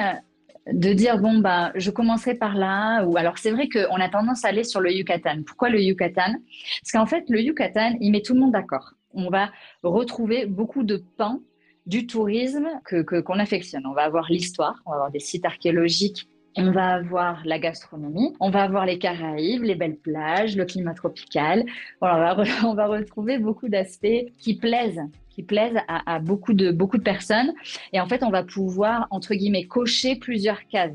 de 0.71 0.93
dire 0.93 1.19
bon 1.19 1.37
bah 1.39 1.71
je 1.75 1.91
commencerai 1.91 2.33
par 2.33 2.55
là 2.55 3.05
ou 3.05 3.17
alors 3.17 3.37
c'est 3.37 3.51
vrai 3.51 3.69
qu'on 3.69 3.97
a 3.97 4.09
tendance 4.09 4.45
à 4.45 4.47
aller 4.47 4.63
sur 4.63 4.81
le 4.81 4.91
Yucatan. 4.91 5.43
Pourquoi 5.45 5.69
le 5.69 5.79
Yucatan? 5.79 6.33
Parce 6.81 6.91
qu'en 6.91 7.05
fait 7.05 7.23
le 7.29 7.39
Yucatan 7.39 7.95
il 7.99 8.11
met 8.11 8.21
tout 8.21 8.33
le 8.33 8.39
monde 8.39 8.51
d'accord. 8.51 8.93
On 9.13 9.29
va 9.29 9.51
retrouver 9.83 10.47
beaucoup 10.47 10.83
de 10.83 11.03
pans 11.17 11.39
du 11.85 12.07
tourisme 12.07 12.67
que 12.83 13.21
qu'on 13.21 13.37
affectionne. 13.37 13.85
On 13.85 13.93
va 13.93 14.03
avoir 14.03 14.31
l'histoire, 14.31 14.81
on 14.87 14.89
va 14.89 14.95
avoir 14.95 15.11
des 15.11 15.19
sites 15.19 15.45
archéologiques 15.45 16.27
on 16.57 16.71
va 16.71 16.87
avoir 16.95 17.41
la 17.45 17.59
gastronomie, 17.59 18.33
on 18.39 18.49
va 18.49 18.63
avoir 18.63 18.85
les 18.85 18.97
Caraïbes, 18.97 19.63
les 19.63 19.75
belles 19.75 19.97
plages, 19.97 20.55
le 20.55 20.65
climat 20.65 20.93
tropical. 20.93 21.65
on, 22.01 22.07
va, 22.07 22.87
retrouver 22.87 23.37
beaucoup 23.37 23.69
d'aspects 23.69 24.25
qui 24.37 24.55
plaisent 24.55 25.01
qui 25.29 25.43
plaisent 25.43 25.79
à, 25.89 26.19
beaucoup, 26.19 26.53
de, 26.53 26.71
beaucoup 26.71 26.97
de 26.97 27.03
personnes. 27.03 27.51
Et 27.91 27.99
en 27.99 28.07
fait, 28.07 28.23
on 28.23 28.29
va 28.29 28.41
pouvoir, 28.41 29.05
entre 29.09 29.35
guillemets, 29.35 29.65
cocher 29.65 30.15
plusieurs 30.15 30.65
cases. 30.67 30.93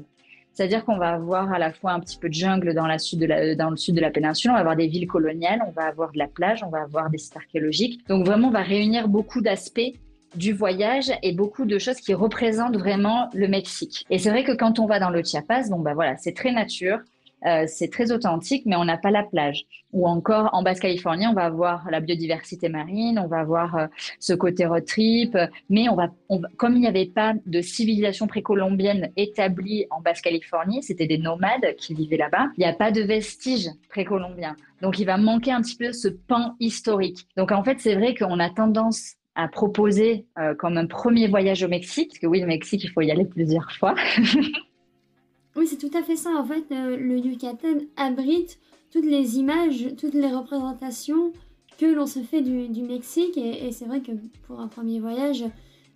C'est-à-dire 0.54 0.84
qu'on 0.86 0.96
va 0.96 1.10
avoir 1.10 1.52
à 1.52 1.58
la 1.58 1.72
fois 1.72 1.92
un 1.92 2.00
petit 2.00 2.16
peu 2.16 2.30
de 2.30 2.34
jungle 2.34 2.74
dans 2.74 2.86
le 2.86 2.96
sud 2.98 3.20
de 3.20 4.00
la 4.00 4.10
péninsule, 4.10 4.50
on 4.50 4.54
va 4.54 4.60
avoir 4.60 4.76
des 4.76 4.88
villes 4.88 5.06
coloniales, 5.06 5.62
on 5.66 5.72
va 5.72 5.84
avoir 5.84 6.12
de 6.12 6.18
la 6.18 6.26
plage, 6.26 6.62
on 6.62 6.70
va 6.70 6.80
avoir 6.80 7.10
des 7.10 7.18
sites 7.18 7.36
archéologiques. 7.36 8.06
Donc 8.08 8.24
vraiment, 8.24 8.48
on 8.48 8.50
va 8.50 8.62
réunir 8.62 9.08
beaucoup 9.08 9.42
d'aspects 9.42 9.92
du 10.34 10.52
voyage 10.52 11.10
et 11.22 11.32
beaucoup 11.32 11.64
de 11.64 11.78
choses 11.78 11.96
qui 11.96 12.14
représentent 12.14 12.76
vraiment 12.76 13.28
le 13.34 13.48
Mexique. 13.48 14.04
Et 14.10 14.18
c'est 14.18 14.30
vrai 14.30 14.44
que 14.44 14.52
quand 14.52 14.78
on 14.78 14.86
va 14.86 14.98
dans 14.98 15.10
le 15.10 15.22
Chiapas, 15.22 15.68
bon 15.70 15.80
bah 15.80 15.94
voilà, 15.94 16.16
c'est 16.16 16.32
très 16.32 16.52
nature, 16.52 16.98
euh, 17.46 17.64
c'est 17.66 17.88
très 17.88 18.12
authentique, 18.12 18.64
mais 18.66 18.76
on 18.76 18.84
n'a 18.84 18.98
pas 18.98 19.10
la 19.10 19.22
plage. 19.22 19.64
Ou 19.92 20.06
encore 20.06 20.50
en 20.52 20.62
Basse-Californie, 20.62 21.26
on 21.26 21.32
va 21.32 21.44
avoir 21.44 21.90
la 21.90 22.00
biodiversité 22.00 22.68
marine, 22.68 23.18
on 23.18 23.26
va 23.26 23.40
avoir 23.40 23.76
euh, 23.76 23.86
ce 24.18 24.34
côté 24.34 24.66
road 24.66 24.84
trip, 24.84 25.36
mais 25.68 25.88
on 25.88 25.96
va, 25.96 26.10
comme 26.56 26.74
il 26.74 26.80
n'y 26.80 26.86
avait 26.86 27.06
pas 27.06 27.34
de 27.46 27.60
civilisation 27.60 28.26
précolombienne 28.26 29.10
établie 29.16 29.86
en 29.90 30.00
Basse-Californie, 30.00 30.82
c'était 30.82 31.06
des 31.06 31.18
nomades 31.18 31.74
qui 31.76 31.94
vivaient 31.94 32.18
là-bas, 32.18 32.48
il 32.56 32.60
n'y 32.60 32.66
a 32.66 32.74
pas 32.74 32.92
de 32.92 33.00
vestiges 33.00 33.70
précolombiens. 33.88 34.54
Donc 34.82 34.98
il 34.98 35.04
va 35.04 35.16
manquer 35.16 35.52
un 35.52 35.60
petit 35.60 35.76
peu 35.76 35.92
ce 35.92 36.08
pan 36.08 36.54
historique. 36.60 37.26
Donc 37.36 37.52
en 37.52 37.64
fait, 37.64 37.80
c'est 37.80 37.94
vrai 37.94 38.14
qu'on 38.14 38.38
a 38.38 38.50
tendance 38.50 39.14
à 39.40 39.48
proposer 39.48 40.26
euh, 40.38 40.54
comme 40.54 40.76
un 40.76 40.86
premier 40.86 41.26
voyage 41.26 41.62
au 41.62 41.68
Mexique, 41.68 42.08
parce 42.08 42.18
que 42.18 42.26
oui, 42.26 42.40
le 42.40 42.46
Mexique, 42.46 42.84
il 42.84 42.90
faut 42.90 43.00
y 43.00 43.10
aller 43.10 43.24
plusieurs 43.24 43.72
fois. 43.72 43.94
oui, 45.56 45.66
c'est 45.66 45.78
tout 45.78 45.96
à 45.96 46.02
fait 46.02 46.16
ça. 46.16 46.30
En 46.30 46.44
fait, 46.44 46.64
euh, 46.72 46.96
le 46.96 47.18
Yucatan 47.18 47.78
abrite 47.96 48.58
toutes 48.92 49.06
les 49.06 49.38
images, 49.38 49.94
toutes 49.98 50.14
les 50.14 50.30
représentations 50.30 51.32
que 51.78 51.86
l'on 51.86 52.06
se 52.06 52.18
fait 52.18 52.42
du, 52.42 52.82
Mexique. 52.82 53.38
Et, 53.38 53.72
c'est 53.72 53.86
vrai 53.86 54.00
que 54.00 54.12
pour 54.46 54.60
un 54.60 54.68
premier 54.68 55.00
voyage, 55.00 55.44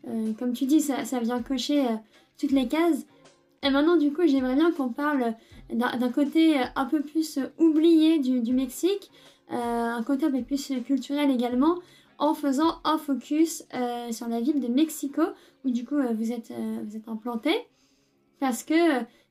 euh, 0.08 0.32
comme 0.38 0.54
tu 0.54 0.64
dis, 0.64 0.80
ça, 0.80 1.04
ça 1.04 1.20
vient 1.20 1.42
cocher 1.42 1.84
toutes 2.40 2.52
les 2.52 2.66
cases. 2.66 3.06
Et 3.62 3.68
maintenant, 3.68 3.96
du 3.96 4.10
coup, 4.10 4.22
j'aimerais 4.26 4.54
bien 4.54 4.72
qu'on 4.72 4.88
parle 4.88 5.34
d'un 5.70 6.10
côté 6.10 6.56
un 6.76 6.84
peu 6.86 7.00
plus 7.00 7.38
oublié 7.58 8.18
du, 8.20 8.40
du 8.40 8.54
Mexique, 8.54 9.10
un 9.50 10.02
côté 10.02 10.26
un 10.26 10.30
peu 10.30 10.42
plus 10.42 10.72
culturel 10.86 11.30
également 11.30 11.76
en 12.18 12.34
faisant 12.34 12.78
un 12.84 12.98
focus 12.98 13.64
euh, 13.74 14.12
sur 14.12 14.28
la 14.28 14.40
ville 14.40 14.60
de 14.60 14.68
Mexico, 14.68 15.22
où 15.64 15.70
du 15.70 15.84
coup 15.84 15.96
euh, 15.96 16.12
vous, 16.12 16.32
êtes, 16.32 16.50
euh, 16.50 16.78
vous 16.84 16.96
êtes 16.96 17.08
implanté. 17.08 17.50
Parce 18.40 18.62
que 18.62 18.74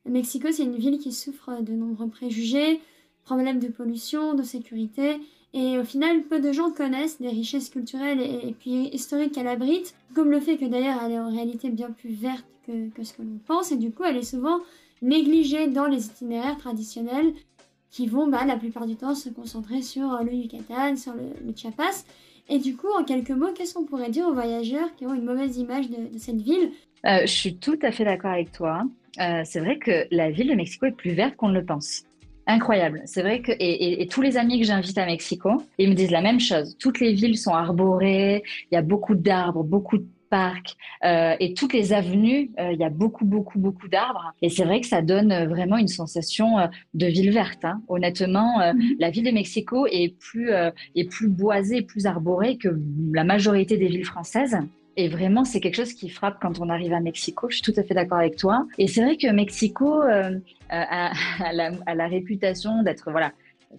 Mexico, 0.06 0.48
c'est 0.52 0.64
une 0.64 0.78
ville 0.78 1.00
qui 1.00 1.12
souffre 1.12 1.62
de 1.62 1.74
nombreux 1.74 2.08
préjugés, 2.08 2.82
problèmes 3.26 3.60
de 3.60 3.68
pollution, 3.68 4.34
de 4.34 4.44
sécurité. 4.44 5.18
Et 5.54 5.78
au 5.78 5.84
final, 5.84 6.24
peu 6.24 6.40
de 6.40 6.52
gens 6.52 6.72
connaissent 6.72 7.22
des 7.22 7.30
richesses 7.30 7.70
culturelles 7.70 8.20
et, 8.20 8.56
puis 8.60 8.88
historiques 8.88 9.34
qu'elle 9.34 9.48
abrite, 9.48 9.94
comme 10.16 10.32
le 10.32 10.40
fait 10.40 10.58
que 10.58 10.66
d'ailleurs 10.66 11.00
elle 11.06 11.12
est 11.12 11.20
en 11.20 11.32
réalité 11.32 11.70
bien 11.70 11.92
plus 11.92 12.10
verte 12.10 12.46
que, 12.66 12.90
que 12.90 13.04
ce 13.04 13.14
que 13.14 13.22
l'on 13.22 13.38
pense, 13.46 13.72
et 13.72 13.78
du 13.78 13.92
coup 13.92 14.04
elle 14.04 14.18
est 14.18 14.24
souvent 14.24 14.60
négligée 15.04 15.68
dans 15.68 15.86
les 15.86 16.08
itinéraires 16.08 16.58
traditionnels 16.58 17.34
qui 17.92 18.08
vont 18.08 18.28
bah, 18.28 18.46
la 18.46 18.58
plupart 18.58 18.88
du 18.88 18.96
temps 18.96 19.14
se 19.14 19.30
concentrer 19.30 19.84
sur 19.84 20.24
le 20.24 20.34
Yucatan, 20.34 20.96
sur 20.96 21.14
le, 21.14 21.30
le 21.46 21.54
Chiapas. 21.56 22.06
Et 22.50 22.60
du 22.60 22.76
coup, 22.76 22.88
en 22.98 23.04
quelques 23.04 23.32
mots, 23.32 23.54
qu'est-ce 23.56 23.74
qu'on 23.74 23.86
pourrait 23.86 24.10
dire 24.10 24.28
aux 24.28 24.34
voyageurs 24.34 24.94
qui 24.96 25.06
ont 25.06 25.14
une 25.14 25.24
mauvaise 25.24 25.58
image 25.58 25.90
de, 25.90 26.18
cette 26.18 26.42
ville? 26.42 26.72
Euh, 27.06 27.22
Je 27.22 27.32
suis 27.32 27.56
tout 27.56 27.80
à 27.82 27.92
fait 27.92 28.04
d'accord 28.04 28.32
avec 28.32 28.52
toi. 28.52 28.84
Euh, 29.20 29.42
c'est 29.46 29.60
vrai 29.60 29.78
que 29.78 30.08
la 30.12 30.32
ville 30.32 30.50
de 30.50 30.56
Mexico 30.56 30.86
est 30.86 30.92
plus 30.92 31.14
verte 31.14 31.36
qu'on 31.36 31.50
ne 31.50 31.60
le 31.60 31.66
pense. 31.66 32.04
Incroyable. 32.46 33.02
C'est 33.06 33.22
vrai 33.22 33.42
que 33.42 33.54
et, 33.58 34.06
tous 34.08 34.22
les 34.22 34.36
amis 34.36 34.60
que 34.60 34.66
j'invite 34.66 34.98
à 34.98 35.06
Mexico, 35.06 35.64
ils 35.78 35.90
me 35.90 35.96
disent 35.96 36.12
la 36.12 36.22
même 36.22 36.42
chose. 36.42 36.76
Toutes 36.78 37.00
les 37.00 37.14
villes 37.14 37.38
sont 37.38 37.54
arborées, 37.54 38.44
il 38.70 38.76
y 38.76 38.78
a 38.78 38.82
beaucoup 38.82 39.16
d'arbres, 39.16 39.64
beaucoup 39.64 39.98
de 39.98 40.06
parcs 40.34 40.76
et 41.40 41.54
toutes 41.54 41.74
les 41.74 41.94
avenues, 41.94 42.52
il 42.58 42.78
y 42.80 42.84
a 42.84 42.90
beaucoup, 42.90 43.26
beaucoup, 43.26 43.60
beaucoup 43.60 43.88
d'arbres. 43.88 44.34
Et 44.42 44.50
c'est 44.50 44.64
vrai 44.64 44.80
que 44.82 44.88
ça 44.88 45.02
donne 45.02 45.46
vraiment 45.46 45.78
une 45.78 45.88
sensation 45.88 46.56
de 46.94 47.06
ville 47.06 47.32
verte. 47.32 47.66
Hein. 47.66 47.82
Honnêtement, 47.88 48.60
mm-hmm. 48.60 48.96
la 49.00 49.10
ville 49.10 49.26
de 49.26 49.32
Mexico 49.32 49.86
est 49.88 50.18
plus, 50.18 50.52
est 50.96 51.10
plus 51.10 51.28
boisée, 51.28 51.82
plus 51.82 52.06
arborée 52.06 52.58
que 52.58 52.70
la 53.14 53.24
majorité 53.24 53.78
des 53.78 53.88
villes 53.88 54.06
françaises. 54.06 54.58
Et 54.96 55.08
vraiment, 55.08 55.44
c'est 55.44 55.60
quelque 55.60 55.76
chose 55.76 55.94
qui 55.94 56.10
frappe 56.10 56.38
quand 56.42 56.60
on 56.60 56.70
arrive 56.70 56.94
à 56.94 57.00
Mexico. 57.00 57.48
Je 57.50 57.58
suis 57.58 57.74
tout 57.74 57.80
à 57.80 57.84
fait 57.84 57.94
d'accord 57.94 58.20
avec 58.20 58.36
toi. 58.36 58.68
Et 58.78 58.88
c'est 58.88 59.02
vrai 59.02 59.18
que 59.18 59.32
Mexico 59.32 60.04
euh, 60.04 60.38
a, 60.70 61.14
la, 61.52 61.72
a, 61.86 61.96
la, 61.96 62.08
réputation 62.08 62.84
d'être 62.84 63.12
voilà 63.12 63.32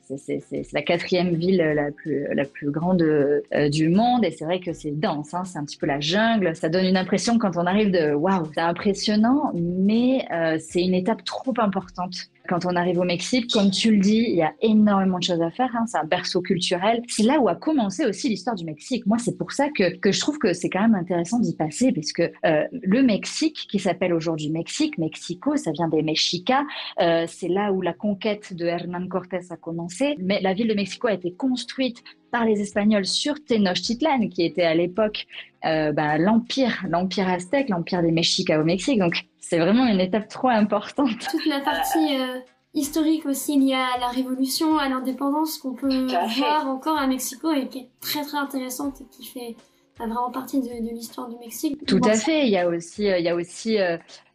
c'est 0.02 0.72
la 0.72 0.82
quatrième 0.82 1.34
ville 1.34 1.58
la 1.58 1.90
plus, 1.90 2.26
la 2.34 2.44
plus 2.44 2.70
grande 2.70 3.02
euh, 3.02 3.68
du 3.68 3.88
monde 3.88 4.24
et 4.24 4.30
c'est 4.30 4.44
vrai 4.44 4.60
que 4.60 4.72
c'est 4.72 4.90
dense, 4.90 5.34
hein, 5.34 5.44
c'est 5.44 5.58
un 5.58 5.64
petit 5.64 5.76
peu 5.76 5.86
la 5.86 6.00
jungle. 6.00 6.54
Ça 6.54 6.68
donne 6.68 6.84
une 6.84 6.96
impression 6.96 7.38
quand 7.38 7.56
on 7.56 7.66
arrive 7.66 7.90
de 7.90 8.12
waouh, 8.14 8.46
c'est 8.54 8.60
impressionnant, 8.60 9.52
mais 9.54 10.26
euh, 10.32 10.58
c'est 10.58 10.82
une 10.82 10.94
étape 10.94 11.24
trop 11.24 11.54
importante. 11.58 12.14
Quand 12.48 12.66
on 12.66 12.76
arrive 12.76 12.98
au 12.98 13.04
Mexique, 13.04 13.50
comme 13.50 13.70
tu 13.70 13.90
le 13.90 13.98
dis, 13.98 14.24
il 14.28 14.36
y 14.36 14.42
a 14.42 14.52
énormément 14.60 15.18
de 15.18 15.24
choses 15.24 15.40
à 15.40 15.50
faire. 15.50 15.70
Hein, 15.74 15.84
c'est 15.86 15.96
un 15.96 16.04
berceau 16.04 16.42
culturel. 16.42 17.02
C'est 17.08 17.22
là 17.22 17.40
où 17.40 17.48
a 17.48 17.54
commencé 17.54 18.04
aussi 18.04 18.28
l'histoire 18.28 18.54
du 18.54 18.66
Mexique. 18.66 19.06
Moi, 19.06 19.16
c'est 19.18 19.38
pour 19.38 19.52
ça 19.52 19.68
que, 19.70 19.96
que 19.96 20.12
je 20.12 20.20
trouve 20.20 20.38
que 20.38 20.52
c'est 20.52 20.68
quand 20.68 20.82
même 20.82 20.94
intéressant 20.94 21.38
d'y 21.38 21.56
passer, 21.56 21.90
parce 21.92 22.12
que 22.12 22.30
euh, 22.44 22.64
le 22.72 23.02
Mexique, 23.02 23.66
qui 23.70 23.78
s'appelle 23.78 24.12
aujourd'hui 24.12 24.50
Mexique, 24.50 24.98
Mexico, 24.98 25.56
ça 25.56 25.72
vient 25.72 25.88
des 25.88 26.02
Mexicas. 26.02 26.64
Euh, 27.00 27.24
c'est 27.28 27.48
là 27.48 27.72
où 27.72 27.80
la 27.80 27.94
conquête 27.94 28.52
de 28.54 28.66
Hernán 28.66 29.08
Cortés 29.08 29.40
a 29.48 29.56
commencé. 29.56 30.14
Mais 30.18 30.40
la 30.42 30.52
ville 30.52 30.68
de 30.68 30.74
Mexico 30.74 31.06
a 31.06 31.14
été 31.14 31.32
construite 31.32 32.02
par 32.34 32.44
les 32.44 32.60
Espagnols 32.60 33.06
sur 33.06 33.36
Tenochtitlan, 33.44 34.28
qui 34.28 34.44
était 34.44 34.64
à 34.64 34.74
l'époque 34.74 35.28
euh, 35.64 35.92
bah, 35.92 36.18
l'empire, 36.18 36.84
l'empire 36.88 37.28
aztèque, 37.28 37.68
l'empire 37.68 38.02
des 38.02 38.10
Mexicas 38.10 38.60
au 38.60 38.64
Mexique. 38.64 38.98
Donc 38.98 39.24
c'est 39.38 39.60
vraiment 39.60 39.86
une 39.86 40.00
étape 40.00 40.26
trop 40.26 40.48
importante. 40.48 41.16
Toute 41.30 41.46
la 41.46 41.60
partie 41.60 42.18
euh, 42.18 42.40
historique 42.74 43.24
aussi 43.24 43.56
liée 43.56 43.74
à 43.74 44.00
la 44.00 44.08
révolution, 44.08 44.78
à 44.78 44.88
l'indépendance 44.88 45.58
qu'on 45.58 45.74
peut 45.74 46.06
voir 46.08 46.66
encore 46.66 46.98
à 46.98 47.06
Mexico 47.06 47.52
et 47.52 47.68
qui 47.68 47.78
est 47.78 47.88
très 48.00 48.22
très 48.22 48.36
intéressante 48.36 49.00
et 49.00 49.04
qui 49.16 49.24
fait 49.28 49.54
vraiment 49.98 50.30
partie 50.30 50.60
de, 50.60 50.92
l'histoire 50.92 51.28
du 51.28 51.36
Mexique. 51.38 51.84
Tout 51.86 52.00
à 52.04 52.14
fait. 52.14 52.46
Il 52.46 52.50
y 52.50 52.58
a 52.58 52.68
aussi, 52.68 53.10
euh, 53.10 53.18
il 53.18 53.24
y 53.24 53.28
a 53.28 53.34
aussi 53.34 53.78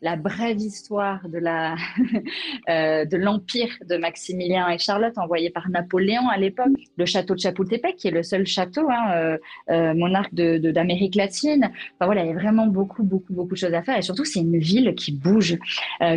la 0.02 0.16
brève 0.16 0.60
histoire 0.60 1.28
de 1.28 1.38
la 1.38 1.76
euh, 2.70 3.06
de 3.06 3.18
l'empire 3.18 3.70
de 3.86 3.98
Maximilien 3.98 4.70
et 4.70 4.78
Charlotte 4.78 5.18
envoyé 5.18 5.50
par 5.50 5.70
Napoléon 5.70 6.30
à 6.30 6.38
l'époque, 6.38 6.68
le 6.98 7.06
château 7.06 7.36
de 7.36 7.40
Chapultepec 7.40 7.98
qui 7.98 8.08
est 8.08 8.12
le 8.12 8.24
seul 8.24 8.46
château 8.46 8.90
hein, 8.90 9.12
euh, 9.14 9.38
euh, 9.70 9.94
monarque 9.94 10.34
de 10.34 10.58
d'Amérique 10.72 11.16
latine. 11.16 11.72
Enfin 11.96 12.06
voilà, 12.06 12.24
il 12.24 12.28
y 12.28 12.32
a 12.32 12.34
vraiment 12.34 12.68
beaucoup 12.68 13.04
beaucoup 13.04 13.34
beaucoup 13.34 13.54
de 13.54 13.58
choses 13.58 13.74
à 13.74 13.82
faire 13.82 13.98
et 13.98 14.02
surtout 14.02 14.26
c'est 14.26 14.40
une 14.40 14.58
ville 14.58 14.94
qui 14.96 15.12
bouge 15.12 15.58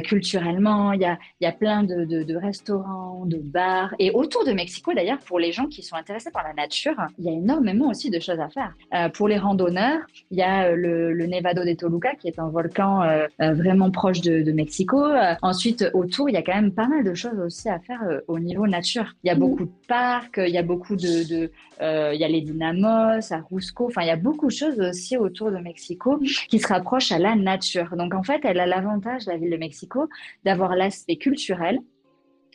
culturellement. 0.04 0.92
Il 0.92 1.00
y 1.00 1.04
a 1.04 1.18
il 1.40 1.44
y 1.44 1.46
a 1.46 1.52
plein 1.52 1.82
de, 1.82 2.04
de, 2.04 2.22
de, 2.22 2.36
restaurants, 2.36 3.24
de 3.26 3.38
bars 3.38 3.94
et 3.98 4.10
autour 4.10 4.44
de 4.44 4.52
Mexico 4.52 4.92
d'ailleurs 4.94 5.18
pour 5.18 5.38
les 5.38 5.52
gens 5.52 5.66
qui 5.66 5.82
sont 5.82 5.96
intéressés 5.96 6.30
par 6.30 6.44
la 6.44 6.52
nature, 6.52 6.94
il 7.18 7.24
y 7.24 7.28
a 7.28 7.32
énormément 7.32 7.88
aussi 7.88 8.10
de 8.10 8.20
choses 8.20 8.40
à 8.40 8.48
faire. 8.48 8.74
pour 9.12 9.28
les 9.32 9.38
randonneurs, 9.38 10.00
il 10.30 10.38
y 10.38 10.42
a 10.42 10.74
le, 10.74 11.12
le 11.12 11.26
Nevado 11.26 11.64
de 11.64 11.74
Toluca 11.74 12.14
qui 12.14 12.28
est 12.28 12.38
un 12.38 12.48
volcan 12.48 13.02
vraiment 13.38 13.90
proche 13.90 14.20
de, 14.20 14.52
Mexico. 14.52 15.04
Euh, 15.04 15.34
ensuite, 15.42 15.84
autour, 15.94 16.28
il 16.28 16.34
y 16.34 16.36
a 16.36 16.42
quand 16.42 16.54
même 16.54 16.72
pas 16.72 16.86
mal 16.86 17.04
de 17.04 17.14
choses 17.14 17.38
aussi 17.38 17.68
à 17.68 17.78
faire 17.78 18.02
euh, 18.04 18.20
au 18.28 18.38
niveau 18.38 18.66
nature. 18.66 19.14
Il 19.24 19.28
y 19.28 19.30
a 19.30 19.34
mm. 19.34 19.38
beaucoup 19.38 19.64
de 19.64 19.72
parcs, 19.88 20.40
il 20.44 20.52
y 20.52 20.58
a 20.58 20.62
beaucoup 20.62 20.96
de, 20.96 21.50
euh, 21.80 22.10
il 22.14 22.20
y 22.20 22.24
a 22.24 22.28
les 22.28 22.40
dynamos, 22.40 23.32
à 23.32 23.40
Rusco. 23.50 23.86
Enfin, 23.86 24.02
il 24.02 24.08
y 24.08 24.10
a 24.10 24.16
beaucoup 24.16 24.46
de 24.46 24.52
choses 24.52 24.80
aussi 24.80 25.16
autour 25.16 25.50
de 25.50 25.58
Mexico 25.58 26.18
qui 26.48 26.58
se 26.58 26.68
rapprochent 26.68 27.12
à 27.12 27.18
la 27.18 27.34
nature. 27.34 27.96
Donc, 27.96 28.14
en 28.14 28.22
fait, 28.22 28.40
elle 28.44 28.60
a 28.60 28.66
l'avantage, 28.66 29.26
la 29.26 29.36
ville 29.36 29.50
de 29.50 29.56
Mexico, 29.56 30.08
d'avoir 30.44 30.76
l'aspect 30.76 31.16
culturel, 31.16 31.78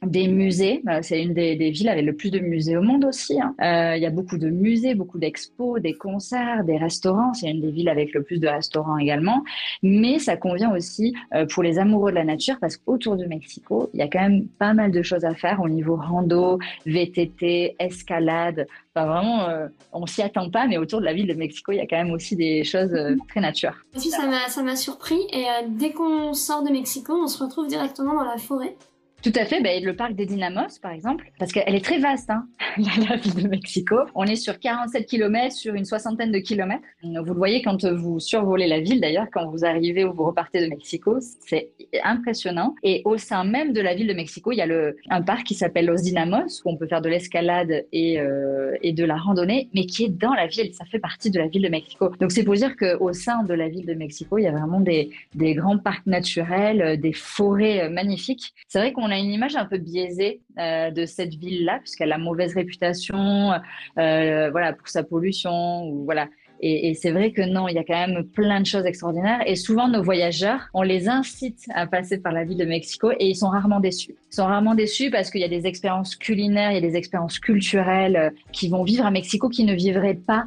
des 0.04 0.28
musées. 0.28 0.84
Euh, 0.88 1.00
c'est 1.02 1.22
une 1.22 1.34
des, 1.34 1.56
villes 1.56 1.90
avec 1.90 2.06
le 2.06 2.16
plus 2.16 2.30
de 2.30 2.40
musées 2.40 2.78
au 2.78 2.82
monde 2.82 3.06
aussi. 3.06 3.40
Hein. 3.42 3.56
Euh, 3.62 3.98
il 3.98 4.04
y 4.04 4.06
a 4.06 4.12
beaucoup 4.12 4.38
de 4.38 4.50
musées, 4.50 4.94
beaucoup 4.94 5.18
d'expos, 5.18 5.82
des 5.82 5.94
concerts, 5.94 6.64
des 6.64 6.78
restaurants. 6.78 7.34
C'est 7.34 7.50
une 7.50 7.62
des 7.62 7.72
villes 7.72 7.90
avec 7.90 8.14
le 8.14 8.24
plus 8.24 8.40
de 8.40 8.48
restaurants 8.48 8.98
également. 8.98 9.44
Mais 9.82 10.20
ça 10.20 10.38
convient 10.38 10.74
aussi 10.76 11.16
euh, 11.34 11.46
pour 11.48 11.64
les 11.64 11.80
amoureux 11.80 12.12
de 12.12 12.16
la 12.16 12.26
nature 12.26 12.58
parce 12.62 12.78
qu'autour 12.78 13.18
de 13.18 13.26
Mexico, 13.26 13.90
il 13.94 14.00
y 14.00 14.04
a 14.04 14.08
quand 14.08 14.22
même 14.22 14.48
pas 14.60 14.74
mal 14.74 14.92
de 14.92 15.02
choses 15.02 15.26
à 15.26 15.34
faire 15.34 15.62
au 15.62 15.70
niveau 15.70 15.96
rando, 15.96 16.60
VTT, 16.86 17.76
escalade. 17.80 18.68
Enfin, 18.96 19.08
vraiment, 19.08 19.48
on 19.94 20.08
s'y 20.08 20.24
attend 20.24 20.50
pas, 20.50 20.66
mais 20.66 20.78
autour 20.78 21.02
de 21.02 21.06
la 21.06 21.14
ville 21.14 21.28
de 21.28 21.36
Mexico, 21.36 21.72
il 21.72 21.78
y 21.78 21.82
a 21.82 21.86
quand 21.86 21.98
même 21.98 22.12
aussi 22.12 22.36
des 22.36 22.64
choses 22.64 22.96
très 23.30 23.42
nature. 23.42 23.74
ça 23.96 24.64
m'a 24.64 24.76
surpris. 24.76 25.20
Et 25.32 25.46
dès 25.68 25.92
qu'on 25.92 26.34
sort 26.34 26.64
de 26.64 26.72
Mexico, 26.72 27.14
on 27.14 27.28
se 27.28 27.44
retrouve 27.44 27.68
directement 27.68 28.16
dans 28.16 28.24
la 28.24 28.38
forêt. 28.38 28.76
Tout 29.24 29.34
à 29.36 29.46
fait. 29.46 29.62
Ben, 29.62 29.84
le 29.84 29.96
parc 29.96 30.14
des 30.14 30.28
Dynamos, 30.28 30.80
par 30.82 30.92
exemple, 30.92 31.32
parce 31.40 31.52
qu'elle 31.52 31.74
est 31.74 31.84
très 31.84 31.98
vaste, 31.98 32.30
hein, 32.30 32.48
la 33.10 33.16
ville 33.16 33.34
de 33.34 33.48
Mexico. 33.48 33.96
On 34.14 34.26
est 34.26 34.36
sur 34.36 34.60
47 34.60 35.08
km 35.08 35.52
sur 35.52 35.74
une 35.74 35.86
soixantaine 35.86 36.32
de 36.32 36.38
kilomètres. 36.38 36.84
Vous 37.02 37.34
le 37.34 37.38
voyez 37.38 37.64
quand 37.64 37.84
vous 37.86 38.20
survolez 38.20 38.68
la 38.68 38.80
ville, 38.80 39.02
d'ailleurs, 39.02 39.26
quand 39.32 39.50
vous 39.50 39.66
arrivez 39.66 40.06
ou 40.06 40.14
vous 40.14 40.26
repartez 40.26 40.62
de 40.62 40.68
Mexico, 40.68 41.18
c'est 41.20 41.72
impressionnant. 42.04 42.76
Et 42.84 43.02
au 43.06 43.18
sein 43.18 43.44
même 43.44 43.74
de 43.74 43.82
la 43.82 43.96
ville 43.96 44.08
de 44.08 44.14
Mexico, 44.14 44.52
il 44.52 44.58
y 44.58 44.62
a 44.62 44.68
un 45.10 45.22
parc 45.24 45.46
qui 45.46 45.56
s'appelle 45.56 45.88
Los 45.88 46.04
Dynamos, 46.04 46.62
où 46.64 46.70
on 46.70 46.78
peut 46.78 46.88
faire 46.88 47.02
de 47.02 47.10
l'escalade 47.10 47.86
et, 47.92 48.20
euh, 48.20 48.76
et 48.84 48.94
de 48.94 49.04
la 49.04 49.18
randonnée, 49.18 49.70
mais 49.74 49.88
qui 49.88 50.06
est 50.06 50.10
dans 50.10 50.34
la 50.34 50.46
ville. 50.46 50.74
Ça 50.76 50.86
fait 50.86 51.00
partie 51.00 51.32
de 51.32 51.40
la 51.40 51.48
ville 51.48 51.64
de 51.64 51.70
Mexico. 51.70 52.12
Donc 52.20 52.32
c'est 52.32 52.44
pour 52.44 52.54
dire 52.54 52.78
qu'au 52.78 53.14
sein 53.14 53.44
de 53.44 53.54
la 53.56 53.68
ville 53.68 53.88
de 53.88 53.96
Mexico, 53.96 54.38
il 54.38 54.44
y 54.44 54.48
a 54.48 54.52
vraiment 54.52 54.80
des, 54.80 55.10
des 55.34 55.56
grands 55.56 55.80
parcs 55.80 56.06
naturels, 56.06 57.00
des 57.02 57.14
forêts 57.14 57.90
magnifiques. 57.90 58.54
C'est 58.68 58.80
vrai 58.80 58.94
qu'on 58.94 59.07
on 59.08 59.12
a 59.12 59.18
une 59.18 59.32
image 59.32 59.56
un 59.56 59.66
peu 59.66 59.78
biaisée 59.78 60.42
euh, 60.60 60.92
de 60.92 61.06
cette 61.06 61.34
ville-là, 61.34 61.80
puisqu'elle 61.80 62.12
a 62.12 62.18
mauvaise 62.18 62.54
réputation, 62.54 63.54
euh, 63.98 64.50
voilà, 64.52 64.74
pour 64.74 64.88
sa 64.88 65.04
pollution, 65.04 66.04
voilà. 66.04 66.28
Et, 66.60 66.96
c'est 66.96 67.12
vrai 67.12 67.32
que 67.32 67.44
non, 67.44 67.68
il 67.68 67.76
y 67.76 67.78
a 67.78 67.84
quand 67.84 68.08
même 68.08 68.24
plein 68.24 68.60
de 68.60 68.66
choses 68.66 68.86
extraordinaires. 68.88 69.44
Et 69.46 69.56
souvent, 69.56 69.88
nos 69.88 70.02
voyageurs, 70.02 70.70
on 70.74 70.82
les 70.82 71.08
incite 71.08 71.60
à 71.76 71.86
passer 71.86 72.18
par 72.18 72.34
la 72.34 72.46
ville 72.46 72.58
de 72.58 72.66
Mexico 72.66 73.12
et 73.12 73.28
ils 73.28 73.36
sont 73.36 73.50
rarement 73.50 73.80
déçus. 73.80 74.16
Ils 74.32 74.36
sont 74.36 74.48
rarement 74.48 74.74
déçus 74.74 75.12
parce 75.12 75.30
qu'il 75.30 75.42
y 75.42 75.44
a 75.44 75.50
des 75.50 75.68
expériences 75.68 76.16
culinaires, 76.16 76.72
il 76.72 76.74
y 76.74 76.78
a 76.80 76.82
des 76.82 76.96
expériences 76.96 77.38
culturelles 77.38 78.16
euh, 78.16 78.30
qui 78.52 78.70
vont 78.70 78.84
vivre 78.84 79.06
à 79.06 79.12
Mexico 79.12 79.50
qui 79.50 79.66
ne 79.66 79.76
vivraient 79.76 80.16
pas 80.16 80.46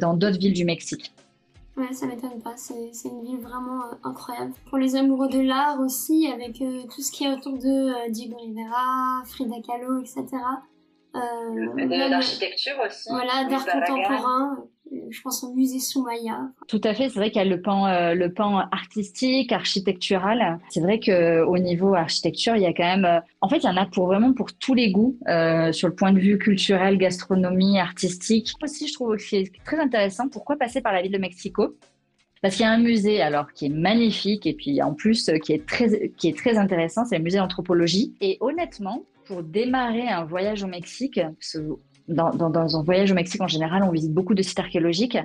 dans 0.00 0.14
d'autres 0.14 0.38
villes 0.38 0.52
du 0.52 0.64
Mexique. 0.64 1.13
Ouais, 1.76 1.92
ça 1.92 2.06
m'étonne 2.06 2.40
pas. 2.40 2.56
C'est 2.56 3.08
une 3.08 3.24
ville 3.24 3.40
vraiment 3.40 3.82
euh, 3.86 3.94
incroyable. 4.04 4.52
Pour 4.68 4.78
les 4.78 4.94
amoureux 4.94 5.28
de 5.28 5.40
l'art 5.40 5.80
aussi, 5.80 6.30
avec 6.32 6.60
euh, 6.62 6.82
tout 6.84 7.02
ce 7.02 7.10
qui 7.10 7.24
est 7.24 7.32
autour 7.32 7.58
de 7.58 8.06
euh, 8.06 8.10
Diego 8.10 8.36
Rivera, 8.36 9.24
Frida 9.26 9.56
Kahlo, 9.66 10.00
etc. 10.00 10.24
de 11.14 12.10
l'architecture 12.10 12.74
aussi. 12.86 13.08
Voilà, 13.10 13.44
d'art 13.44 13.66
contemporain. 13.66 14.64
Je 15.10 15.20
pense 15.22 15.42
au 15.42 15.54
musée 15.54 15.78
Soumaya. 15.78 16.50
Tout 16.68 16.80
à 16.84 16.94
fait. 16.94 17.08
C'est 17.08 17.18
vrai 17.18 17.30
qu'il 17.30 17.42
y 17.42 17.44
a 17.44 17.48
le 17.48 17.60
pan, 17.60 17.86
pan 18.34 18.68
artistique, 18.70 19.52
architectural. 19.52 20.58
C'est 20.68 20.80
vrai 20.80 20.98
que 20.98 21.42
au 21.44 21.58
niveau 21.58 21.94
architecture, 21.94 22.56
il 22.56 22.62
y 22.62 22.66
a 22.66 22.72
quand 22.72 22.84
même. 22.84 23.22
en 23.40 23.48
fait, 23.48 23.58
il 23.58 23.64
y 23.64 23.68
en 23.68 23.76
a 23.76 23.86
pour 23.86 24.06
vraiment 24.06 24.32
pour 24.32 24.52
tous 24.52 24.74
les 24.74 24.90
goûts 24.90 25.16
sur 25.72 25.88
le 25.88 25.94
point 25.94 26.12
de 26.12 26.18
vue 26.18 26.38
culturel, 26.38 26.98
gastronomie, 26.98 27.78
artistique. 27.78 28.52
Aussi, 28.62 28.88
je 28.88 28.94
trouve 28.94 29.16
que 29.16 29.22
c'est 29.22 29.50
très 29.64 29.78
intéressant. 29.78 30.28
Pourquoi 30.28 30.56
passer 30.56 30.80
par 30.80 30.92
la 30.92 31.02
ville 31.02 31.12
de 31.12 31.18
Mexico 31.18 31.74
parce 32.42 32.56
qu'il 32.56 32.66
y 32.66 32.68
a 32.68 32.72
un 32.72 32.78
musée 32.78 33.22
alors 33.22 33.54
qui 33.54 33.64
est 33.64 33.70
magnifique 33.70 34.44
et 34.44 34.52
puis 34.52 34.82
en 34.82 34.92
plus 34.92 35.30
qui 35.42 35.54
est 35.54 35.64
très 35.64 36.10
qui 36.18 36.28
est 36.28 36.36
très 36.36 36.58
intéressant, 36.58 37.06
c'est 37.06 37.16
le 37.16 37.24
musée 37.24 37.38
d'anthropologie. 37.38 38.12
Et 38.20 38.36
honnêtement, 38.40 39.06
pour 39.24 39.42
démarrer 39.42 40.08
un 40.08 40.24
voyage 40.24 40.62
au 40.62 40.66
Mexique, 40.66 41.18
dans, 42.08 42.76
un 42.76 42.82
voyage 42.82 43.12
au 43.12 43.14
Mexique 43.14 43.40
en 43.40 43.48
général, 43.48 43.82
on 43.82 43.90
visite 43.90 44.12
beaucoup 44.12 44.34
de 44.34 44.42
sites 44.42 44.58
archéologiques. 44.58 45.18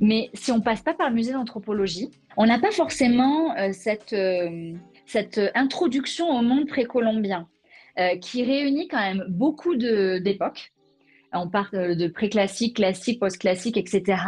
Mais 0.00 0.30
si 0.34 0.50
on 0.50 0.60
passe 0.60 0.82
pas 0.82 0.94
par 0.94 1.08
le 1.08 1.14
musée 1.14 1.32
d'anthropologie, 1.32 2.10
on 2.36 2.46
n'a 2.46 2.58
pas 2.58 2.72
forcément 2.72 3.56
euh, 3.56 3.70
cette, 3.72 4.12
euh, 4.12 4.72
cette 5.06 5.40
introduction 5.54 6.28
au 6.28 6.42
monde 6.42 6.66
précolombien 6.66 7.46
euh, 7.98 8.16
qui 8.16 8.42
réunit 8.42 8.88
quand 8.88 9.00
même 9.00 9.24
beaucoup 9.28 9.76
d'époques 9.76 10.72
on 11.34 11.48
parle 11.48 11.96
de 11.96 12.06
pré-classique, 12.08 12.76
classique, 12.76 13.20
post-classique, 13.20 13.76
etc. 13.76 14.18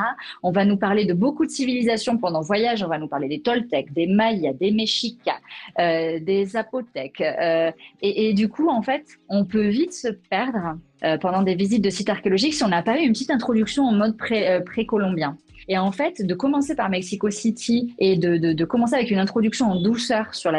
On 0.42 0.52
va 0.52 0.64
nous 0.64 0.76
parler 0.76 1.04
de 1.04 1.14
beaucoup 1.14 1.44
de 1.44 1.50
civilisations 1.50 2.18
pendant 2.18 2.40
le 2.40 2.46
voyage. 2.46 2.82
On 2.82 2.88
va 2.88 2.98
nous 2.98 3.08
parler 3.08 3.28
des 3.28 3.40
Toltecs, 3.40 3.92
des 3.92 4.06
Mayas, 4.06 4.54
des 4.54 4.70
Mexicas, 4.70 5.38
euh, 5.78 6.18
des 6.20 6.46
Zapotèques. 6.46 7.20
Euh, 7.20 7.70
et, 8.00 8.32
du 8.34 8.48
coup, 8.48 8.68
en 8.68 8.82
fait, 8.82 9.04
on 9.28 9.44
peut 9.44 9.68
vite 9.68 9.92
se 9.92 10.08
perdre 10.08 10.78
euh, 11.04 11.18
pendant 11.18 11.42
des 11.42 11.54
visites 11.54 11.82
de 11.82 11.90
sites 11.90 12.08
archéologiques 12.08 12.54
si 12.54 12.64
on 12.64 12.68
n'a 12.68 12.82
pas 12.82 12.98
eu 12.98 13.04
une 13.04 13.12
petite 13.12 13.30
introduction 13.30 13.84
en 13.84 13.92
mode 13.92 14.16
pré-colombien. 14.16 15.36
Et 15.68 15.78
en 15.78 15.92
fait, 15.92 16.24
de 16.24 16.34
commencer 16.34 16.74
par 16.74 16.90
Mexico 16.90 17.30
City 17.30 17.94
et 17.98 18.16
de, 18.16 18.64
commencer 18.64 18.94
avec 18.94 19.10
une 19.10 19.18
introduction 19.18 19.70
en 19.70 19.80
douceur 19.80 20.34
sur 20.34 20.52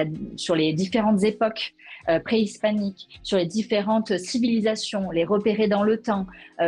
les 0.56 0.74
différentes 0.74 1.24
époques 1.24 1.76
préhispaniques, 2.24 3.20
sur 3.24 3.38
les 3.38 3.46
différentes 3.46 4.18
civilisations, 4.18 5.12
les 5.12 5.26
repérer 5.26 5.68
dans 5.68 5.84
le 5.84 6.02
temps, 6.02 6.28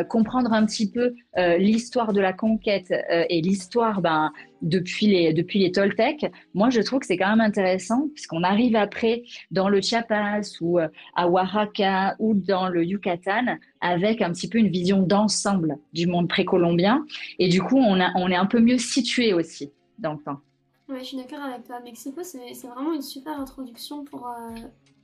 comprendre 0.10 0.54
un 0.54 0.65
petit 0.65 0.89
peu 0.89 1.13
l'histoire 1.58 2.13
de 2.13 2.21
la 2.21 2.34
conquête 2.34 2.93
et 3.30 3.41
l'histoire 3.41 4.02
ben, 4.02 4.32
depuis 4.62 5.08
les, 5.08 5.34
depuis 5.34 5.60
les 5.60 5.71
Toltecs, 5.71 6.26
moi 6.54 6.69
je 6.69 6.82
trouve 6.82 7.00
que 7.00 7.06
c'est 7.06 7.17
quand 7.17 7.30
même 7.30 7.41
intéressant 7.41 8.08
puisqu'on 8.13 8.43
arrive 8.43 8.76
après 8.76 9.23
dans 9.52 9.69
le 9.69 9.82
Chiapas 9.82 10.41
ou 10.62 10.80
à 10.80 11.30
Oaxaca 11.30 12.15
ou 12.19 12.34
dans 12.34 12.69
le 12.69 12.84
Yucatan 12.84 13.58
avec 13.82 14.21
un 14.21 14.32
petit 14.32 14.50
peu 14.50 14.58
une 14.58 14.69
vision 14.69 15.02
d'ensemble 15.02 15.78
du 15.93 16.08
monde 16.08 16.28
précolombien 16.28 17.06
et 17.39 17.50
du 17.50 17.62
coup 17.62 17.78
on, 17.78 18.00
a, 18.00 18.12
on 18.15 18.30
est 18.30 18.36
un 18.36 18.45
peu 18.45 18.60
mieux 18.60 18.78
situé 18.78 19.34
aussi 19.34 19.71
dans 20.00 20.13
le 20.13 20.19
temps. 20.19 20.39
Ouais, 20.89 21.00
je 21.00 21.06
suis 21.06 21.17
d'accord 21.17 21.41
avec 21.41 21.65
toi. 21.65 21.82
Mexico, 21.82 22.21
c'est 22.23 22.67
vraiment 22.67 22.93
une 22.93 23.02
super 23.02 23.38
introduction 23.38 24.06
pour 24.06 24.28
euh, 24.28 24.56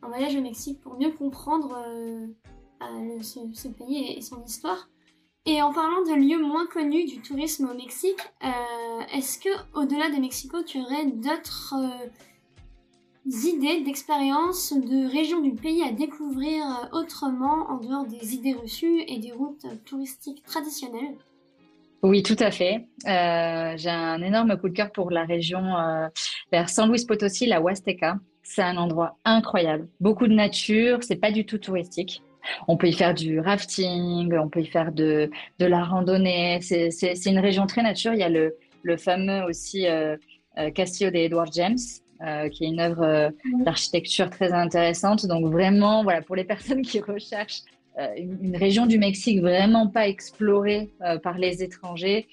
un 0.04 0.08
voyage 0.08 0.36
au 0.36 0.42
Mexique, 0.42 0.82
pour 0.82 0.98
mieux 1.00 1.12
comprendre 1.12 1.78
euh, 1.88 2.28
euh, 2.82 3.22
ce, 3.22 3.68
pays 3.68 4.18
et, 4.18 4.22
son 4.22 4.44
histoire. 4.44 4.90
Et 5.46 5.62
en 5.62 5.74
parlant 5.74 6.04
de 6.04 6.14
lieux 6.14 6.42
moins 6.42 6.66
connus 6.68 7.06
du 7.06 7.22
tourisme 7.22 7.70
au 7.70 7.74
Mexique, 7.74 8.20
est-ce 9.12 9.38
que 9.40 9.50
au-delà 9.74 10.10
de 10.10 10.16
Mexico, 10.22 10.64
tu 10.64 10.80
aurais 10.80 11.06
d'autres 11.08 11.76
idées, 13.26 13.82
d'expériences, 13.82 14.72
de 14.72 15.12
régions 15.12 15.42
du 15.42 15.52
pays 15.52 15.84
à 15.84 15.92
découvrir 15.92 16.64
autrement 16.94 17.70
en 17.70 17.76
dehors 17.76 18.06
des 18.06 18.36
idées 18.36 18.54
reçues 18.54 19.04
et 19.06 19.20
des 19.20 19.34
routes 19.34 19.66
touristiques 19.84 20.44
traditionnelles? 20.44 21.18
Oui, 22.04 22.22
tout 22.22 22.36
à 22.40 22.52
fait. 22.52 22.86
Euh, 23.08 23.78
j'ai 23.78 23.90
un 23.90 24.22
énorme 24.22 24.58
coup 24.58 24.68
de 24.68 24.74
cœur 24.74 24.92
pour 24.92 25.10
la 25.10 25.24
région 25.24 25.66
euh, 25.78 26.10
vers 26.52 26.70
San 26.70 26.92
Luis 26.92 27.06
Potosí, 27.08 27.46
la 27.46 27.62
Huasteca. 27.62 28.18
C'est 28.44 28.62
un 28.62 28.78
endroit 28.78 29.18
incroyable. 29.24 29.88
Beaucoup 30.02 30.28
de 30.28 30.34
nature, 30.34 31.00
c'est 31.02 31.16
pas 31.16 31.32
du 31.32 31.46
tout 31.46 31.58
touristique. 31.58 32.22
On 32.68 32.76
peut 32.76 32.88
y 32.88 32.94
faire 32.94 33.14
du 33.14 33.40
rafting, 33.40 34.34
on 34.38 34.50
peut 34.50 34.62
y 34.62 34.68
faire 34.68 34.92
de, 34.92 35.32
de 35.60 35.66
la 35.66 35.84
randonnée. 35.84 36.60
C'est 36.62 37.26
une 37.26 37.40
région 37.40 37.66
très 37.68 37.82
nature. 37.82 38.14
Il 38.14 38.20
y 38.20 38.24
a 38.24 38.30
le, 38.30 38.58
le 38.84 38.98
fameux 38.98 39.44
aussi 39.46 39.88
euh, 39.88 40.18
euh 40.58 40.70
Castillo 40.70 41.10
de 41.10 41.18
Edward 41.18 41.52
James, 41.54 41.78
euh, 42.22 42.50
qui 42.50 42.66
est 42.66 42.68
une 42.68 42.80
œuvre 42.80 43.32
d'architecture 43.66 44.30
très 44.30 44.52
intéressante. 44.52 45.26
Donc 45.26 45.46
vraiment, 45.46 46.04
voilà, 46.04 46.22
pour 46.22 46.36
les 46.36 46.44
personnes 46.54 46.82
qui 46.82 47.00
recherchent 47.00 47.62
euh, 47.98 48.08
une, 48.18 48.58
région 48.58 48.86
du 48.86 48.98
Mexique 49.00 49.40
vraiment 49.40 49.88
pas 49.88 50.08
explorée 50.08 50.90
par 51.24 51.38
les 51.38 51.64
étrangers, 51.64 52.28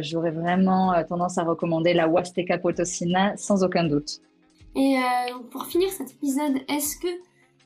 j'aurais 0.00 0.32
vraiment 0.32 0.92
tendance 1.08 1.38
à 1.38 1.44
recommander 1.44 1.94
la 1.94 2.06
Huasteca 2.06 2.58
Potosina 2.58 3.36
sans 3.36 3.64
aucun 3.64 3.84
doute. 3.84 4.20
Et 4.76 4.96
pour 5.50 5.64
finir 5.64 5.88
cet 5.90 6.12
épisode, 6.12 6.60
est-ce 6.68 6.98
que 6.98 7.08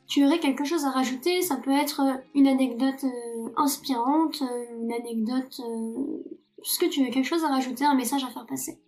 tu 0.06 0.24
aurais 0.24 0.38
quelque 0.38 0.64
chose 0.64 0.84
à 0.84 0.90
rajouter? 0.90 1.42
Ça 1.42 1.56
peut 1.56 1.72
être 1.72 2.00
une 2.36 2.46
anecdote 2.46 3.04
inspirante, 3.56 4.42
une 4.80 4.92
anecdote... 4.92 5.60
Est-ce 6.62 6.78
que 6.78 6.90
tu 6.90 7.04
veux 7.04 7.10
quelque 7.10 7.26
chose 7.26 7.42
à 7.42 7.48
rajouter, 7.48 7.84
un 7.84 7.94
message 7.94 8.22
à 8.22 8.28
faire 8.28 8.46
passer? 8.46 8.78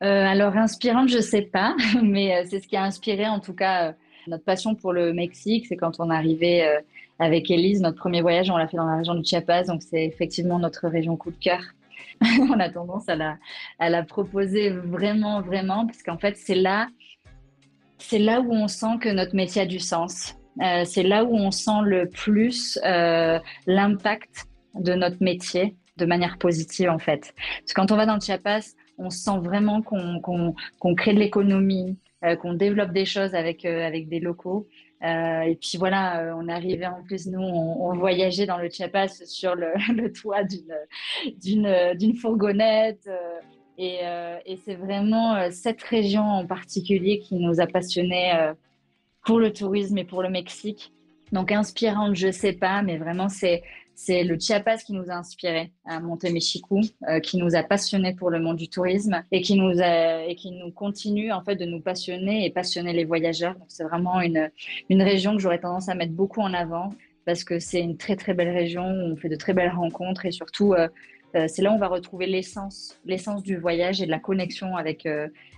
Alors 0.00 0.56
inspirante, 0.56 1.08
je 1.08 1.20
sais 1.20 1.42
pas, 1.42 1.76
mais 2.02 2.44
c'est 2.46 2.60
ce 2.60 2.66
qui 2.66 2.76
a 2.76 2.82
inspiré 2.82 3.28
en 3.28 3.38
tout 3.38 3.54
cas 3.54 3.94
notre 4.26 4.44
passion 4.44 4.74
pour 4.74 4.92
le 4.92 5.12
Mexique. 5.12 5.66
C'est 5.68 5.76
quand 5.76 6.00
on 6.00 6.10
arrivait 6.10 6.82
avec 7.20 7.48
Elise, 7.48 7.80
notre 7.80 7.98
premier 7.98 8.22
voyage, 8.22 8.50
on 8.50 8.56
l'a 8.56 8.66
fait 8.66 8.76
dans 8.76 8.86
la 8.86 8.96
région 8.96 9.14
du 9.14 9.24
Chiapas, 9.24 9.64
donc 9.64 9.82
c'est 9.82 10.04
effectivement 10.04 10.58
notre 10.58 10.88
région 10.88 11.16
coup 11.16 11.30
de 11.30 11.38
cœur. 11.38 11.62
on 12.40 12.58
a 12.60 12.68
tendance 12.70 13.08
à 13.08 13.90
la 13.90 14.02
proposer 14.02 14.70
vraiment, 14.70 15.40
vraiment, 15.42 15.86
parce 15.86 16.02
qu'en 16.02 16.18
fait, 16.18 16.36
c'est 16.36 16.54
là, 16.54 16.88
c'est 18.08 18.18
là 18.18 18.40
où 18.40 18.52
on 18.52 18.68
sent 18.68 18.98
que 19.00 19.08
notre 19.08 19.34
métier 19.34 19.62
a 19.62 19.66
du 19.66 19.78
sens. 19.78 20.34
Euh, 20.62 20.84
c'est 20.84 21.02
là 21.02 21.24
où 21.24 21.34
on 21.34 21.50
sent 21.50 21.82
le 21.84 22.08
plus 22.08 22.78
euh, 22.84 23.38
l'impact 23.66 24.46
de 24.74 24.92
notre 24.94 25.22
métier 25.22 25.76
de 25.96 26.06
manière 26.06 26.38
positive, 26.38 26.90
en 26.90 26.98
fait. 26.98 27.34
Parce 27.60 27.72
que 27.72 27.80
quand 27.80 27.92
on 27.92 27.96
va 27.96 28.06
dans 28.06 28.14
le 28.14 28.20
Chiapas, 28.20 28.74
on 28.98 29.10
sent 29.10 29.38
vraiment 29.42 29.82
qu'on 29.82 30.94
crée 30.94 31.14
de 31.14 31.18
l'économie, 31.18 31.96
euh, 32.24 32.36
qu'on 32.36 32.54
développe 32.54 32.92
des 32.92 33.04
choses 33.04 33.34
avec, 33.34 33.62
des 33.62 34.20
locaux. 34.20 34.68
Et 35.02 35.58
puis 35.60 35.76
voilà, 35.76 36.34
on 36.38 36.48
arrivait 36.48 36.86
en 36.86 37.02
plus, 37.02 37.26
nous, 37.26 37.40
on, 37.40 37.94
voyageait 37.94 38.46
dans 38.46 38.56
le 38.56 38.70
Chiapas 38.70 39.08
sur 39.26 39.54
le, 39.54 40.12
toit 40.20 40.44
d'une 41.42 42.16
fourgonnette. 42.16 43.06
Euh, 43.78 44.38
et, 44.46 44.56
c'est 44.56 44.76
vraiment 44.76 45.50
cette 45.50 45.82
région 45.82 46.22
en 46.22 46.46
particulier 46.46 47.18
qui 47.18 47.36
nous 47.36 47.60
a 47.60 47.66
passionnés 47.66 48.32
pour 49.24 49.38
le 49.38 49.52
tourisme 49.52 49.98
et 49.98 50.04
pour 50.04 50.22
le 50.22 50.30
Mexique. 50.30 50.92
Donc 51.32 51.50
inspirante, 51.50 52.14
je 52.14 52.30
sais 52.30 52.52
pas, 52.52 52.82
mais 52.82 52.96
vraiment 52.96 53.28
c'est 53.28 53.62
c'est 53.96 54.24
le 54.24 54.38
Chiapas 54.38 54.78
qui 54.78 54.92
nous 54.92 55.08
a 55.08 55.14
inspiré 55.14 55.72
à 55.84 56.00
Montemexico, 56.00 56.80
euh, 57.08 57.20
qui 57.20 57.36
nous 57.36 57.54
a 57.54 57.62
passionnés 57.62 58.14
pour 58.14 58.30
le 58.30 58.40
monde 58.40 58.56
du 58.56 58.68
tourisme 58.68 59.22
et 59.30 59.40
qui 59.40 59.56
nous 59.56 59.80
et 59.80 60.34
qui 60.36 60.50
nous 60.50 60.72
continue 60.72 61.32
en 61.32 61.42
fait 61.42 61.56
de 61.56 61.64
nous 61.64 61.80
passionner 61.80 62.44
et 62.44 62.50
passionner 62.50 62.92
les 62.92 63.04
voyageurs. 63.04 63.54
Donc 63.54 63.66
c'est 63.68 63.84
vraiment 63.84 64.20
une 64.20 64.50
une 64.88 65.02
région 65.02 65.34
que 65.36 65.42
j'aurais 65.42 65.60
tendance 65.60 65.88
à 65.88 65.94
mettre 65.94 66.12
beaucoup 66.12 66.40
en 66.40 66.52
avant 66.54 66.90
parce 67.24 67.44
que 67.44 67.58
c'est 67.58 67.80
une 67.80 67.96
très 67.96 68.16
très 68.16 68.34
belle 68.34 68.50
région 68.50 68.84
où 68.84 69.12
on 69.12 69.16
fait 69.16 69.28
de 69.28 69.36
très 69.36 69.54
belles 69.54 69.72
rencontres 69.72 70.26
et 70.26 70.32
surtout 70.32 70.74
euh, 70.74 70.84
euh, 70.84 70.88
c'est 71.48 71.62
là 71.62 71.72
où 71.72 71.74
on 71.74 71.78
va 71.78 71.88
retrouver 71.88 72.26
l'essence 72.26 72.98
l'essence 73.04 73.42
du 73.42 73.56
voyage 73.56 74.00
et 74.00 74.06
de 74.06 74.10
la 74.10 74.20
connexion 74.20 74.76
avec 74.76 75.06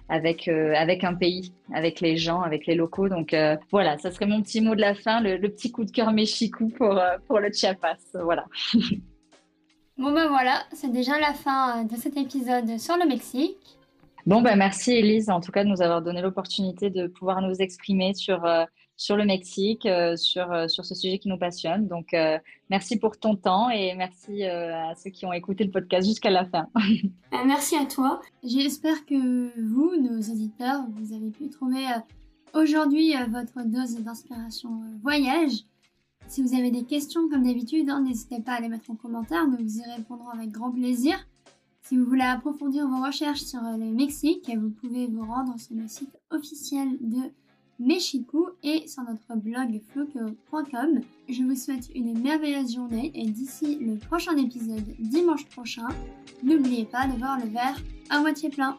avec, 0.09 0.49
euh, 0.49 0.75
avec 0.77 1.05
un 1.05 1.15
pays, 1.15 1.53
avec 1.73 2.01
les 2.01 2.17
gens, 2.17 2.41
avec 2.43 2.67
les 2.67 2.75
locaux. 2.75 3.09
Donc 3.09 3.35
euh, 3.35 3.57
voilà, 3.71 3.99
ça 3.99 4.11
serait 4.11 4.27
mon 4.27 4.43
petit 4.43 4.61
mot 4.61 4.75
de 4.75 4.81
la 4.81 4.95
fin, 4.95 5.21
le, 5.21 5.39
petit 5.49 5.73
coup 5.73 5.85
de 5.85 5.91
cœur 5.91 6.12
méchicou 6.12 6.69
pour, 6.69 6.99
euh, 6.99 7.17
pour 7.27 7.41
le 7.41 7.51
Chiapas. 7.53 7.99
Voilà. 8.15 8.47
bon 9.99 10.12
ben 10.12 10.29
voilà, 10.29 10.62
c'est 10.73 10.93
déjà 10.93 11.19
la 11.19 11.35
fin 11.35 11.85
de 11.85 11.97
cet 11.97 12.17
épisode 12.17 12.79
sur 12.79 12.97
le 12.97 13.07
Mexique. 13.07 13.57
Bon 14.27 14.43
ben 14.43 14.57
merci 14.57 14.93
Elise 14.93 15.31
en 15.31 15.41
tout 15.41 15.53
cas 15.53 15.62
de 15.62 15.69
nous 15.69 15.83
avoir 15.83 16.03
donné 16.03 16.21
l'opportunité 16.21 16.91
de 16.91 17.07
pouvoir 17.07 17.41
nous 17.43 17.55
exprimer 17.55 18.12
sur 18.12 18.45
sur 18.96 19.16
le 19.16 19.24
Mexique, 19.24 19.85
euh, 19.87 20.16
sur, 20.16 20.50
euh, 20.52 20.68
sur 20.68 20.85
ce 20.85 20.94
sujet 20.94 21.18
qui 21.18 21.28
nous 21.28 21.38
passionne. 21.38 21.87
Donc, 21.87 22.14
euh, 22.14 22.38
merci 22.70 22.98
pour 22.98 23.18
ton 23.18 23.37
temps 23.37 23.68
et 23.68 23.94
merci 23.94 24.44
à 24.44 24.94
ceux 24.94 25.11
qui 25.11 25.26
ont 25.26 25.32
écouté 25.32 25.64
le 25.64 25.70
podcast 25.70 26.06
jusqu'à 26.06 26.30
la 26.30 26.46
fin. 26.46 26.68
merci 27.46 27.76
à 27.76 27.85
toi. 27.85 28.20
J'espère 28.42 29.04
que 29.04 29.61
vous, 29.61 29.92
nos 30.00 30.20
auditeurs, 30.20 30.85
vous 30.90 31.12
avez 31.12 31.30
pu 31.30 31.50
trouver 31.50 31.85
aujourd'hui 32.54 33.12
votre 33.30 33.66
dose 33.66 33.96
d'inspiration 33.96 34.80
voyage. 35.02 35.64
Si 36.28 36.42
vous 36.42 36.54
avez 36.54 36.70
des 36.70 36.85
questions, 36.85 37.28
comme 37.28 37.44
d'habitude, 37.44 37.88
hein, 37.88 38.02
n'hésitez 38.02 38.40
pas 38.40 38.54
à 38.54 38.61
les 38.61 38.68
mettre 38.68 38.90
en 38.90 38.96
commentaire, 38.96 39.46
nous 39.46 39.59
vous 39.59 39.78
y 39.78 39.82
répondrons 39.94 40.30
avec 40.30 40.50
grand 40.50 40.72
plaisir. 40.72 41.16
Si 41.82 41.96
vous 41.96 42.04
voulez 42.04 42.24
approfondir 42.24 42.88
vos 42.88 43.04
recherches 43.04 43.42
sur 43.42 43.61
le 43.61 43.92
Mexique, 43.92 44.50
vous 44.59 44.70
pouvez 44.70 45.06
vous 45.06 45.24
rendre 45.24 45.56
sur 45.61 45.76
le 45.76 45.87
site 45.87 46.18
officiel 46.32 46.88
de 47.00 47.30
Mexico 47.79 48.51
et 48.62 48.87
sur 48.87 49.03
notre 49.03 49.37
blog 49.37 49.81
floco.com. 49.91 51.01
Je 51.29 51.43
vous 51.43 51.55
souhaite 51.55 51.91
une 51.95 52.19
merveilleuse 52.19 52.75
journée 52.75 53.12
et 53.15 53.27
d'ici 53.27 53.79
le 53.81 53.97
prochain 53.97 54.37
épisode 54.37 54.95
dimanche 54.99 55.47
prochain, 55.47 55.89
n'oubliez 56.43 56.85
pas 56.85 57.07
de 57.07 57.19
voir 57.19 57.39
le 57.39 57.51
verre 57.51 57.81
à 58.11 58.21
moitié 58.21 58.49
plein. 58.49 58.79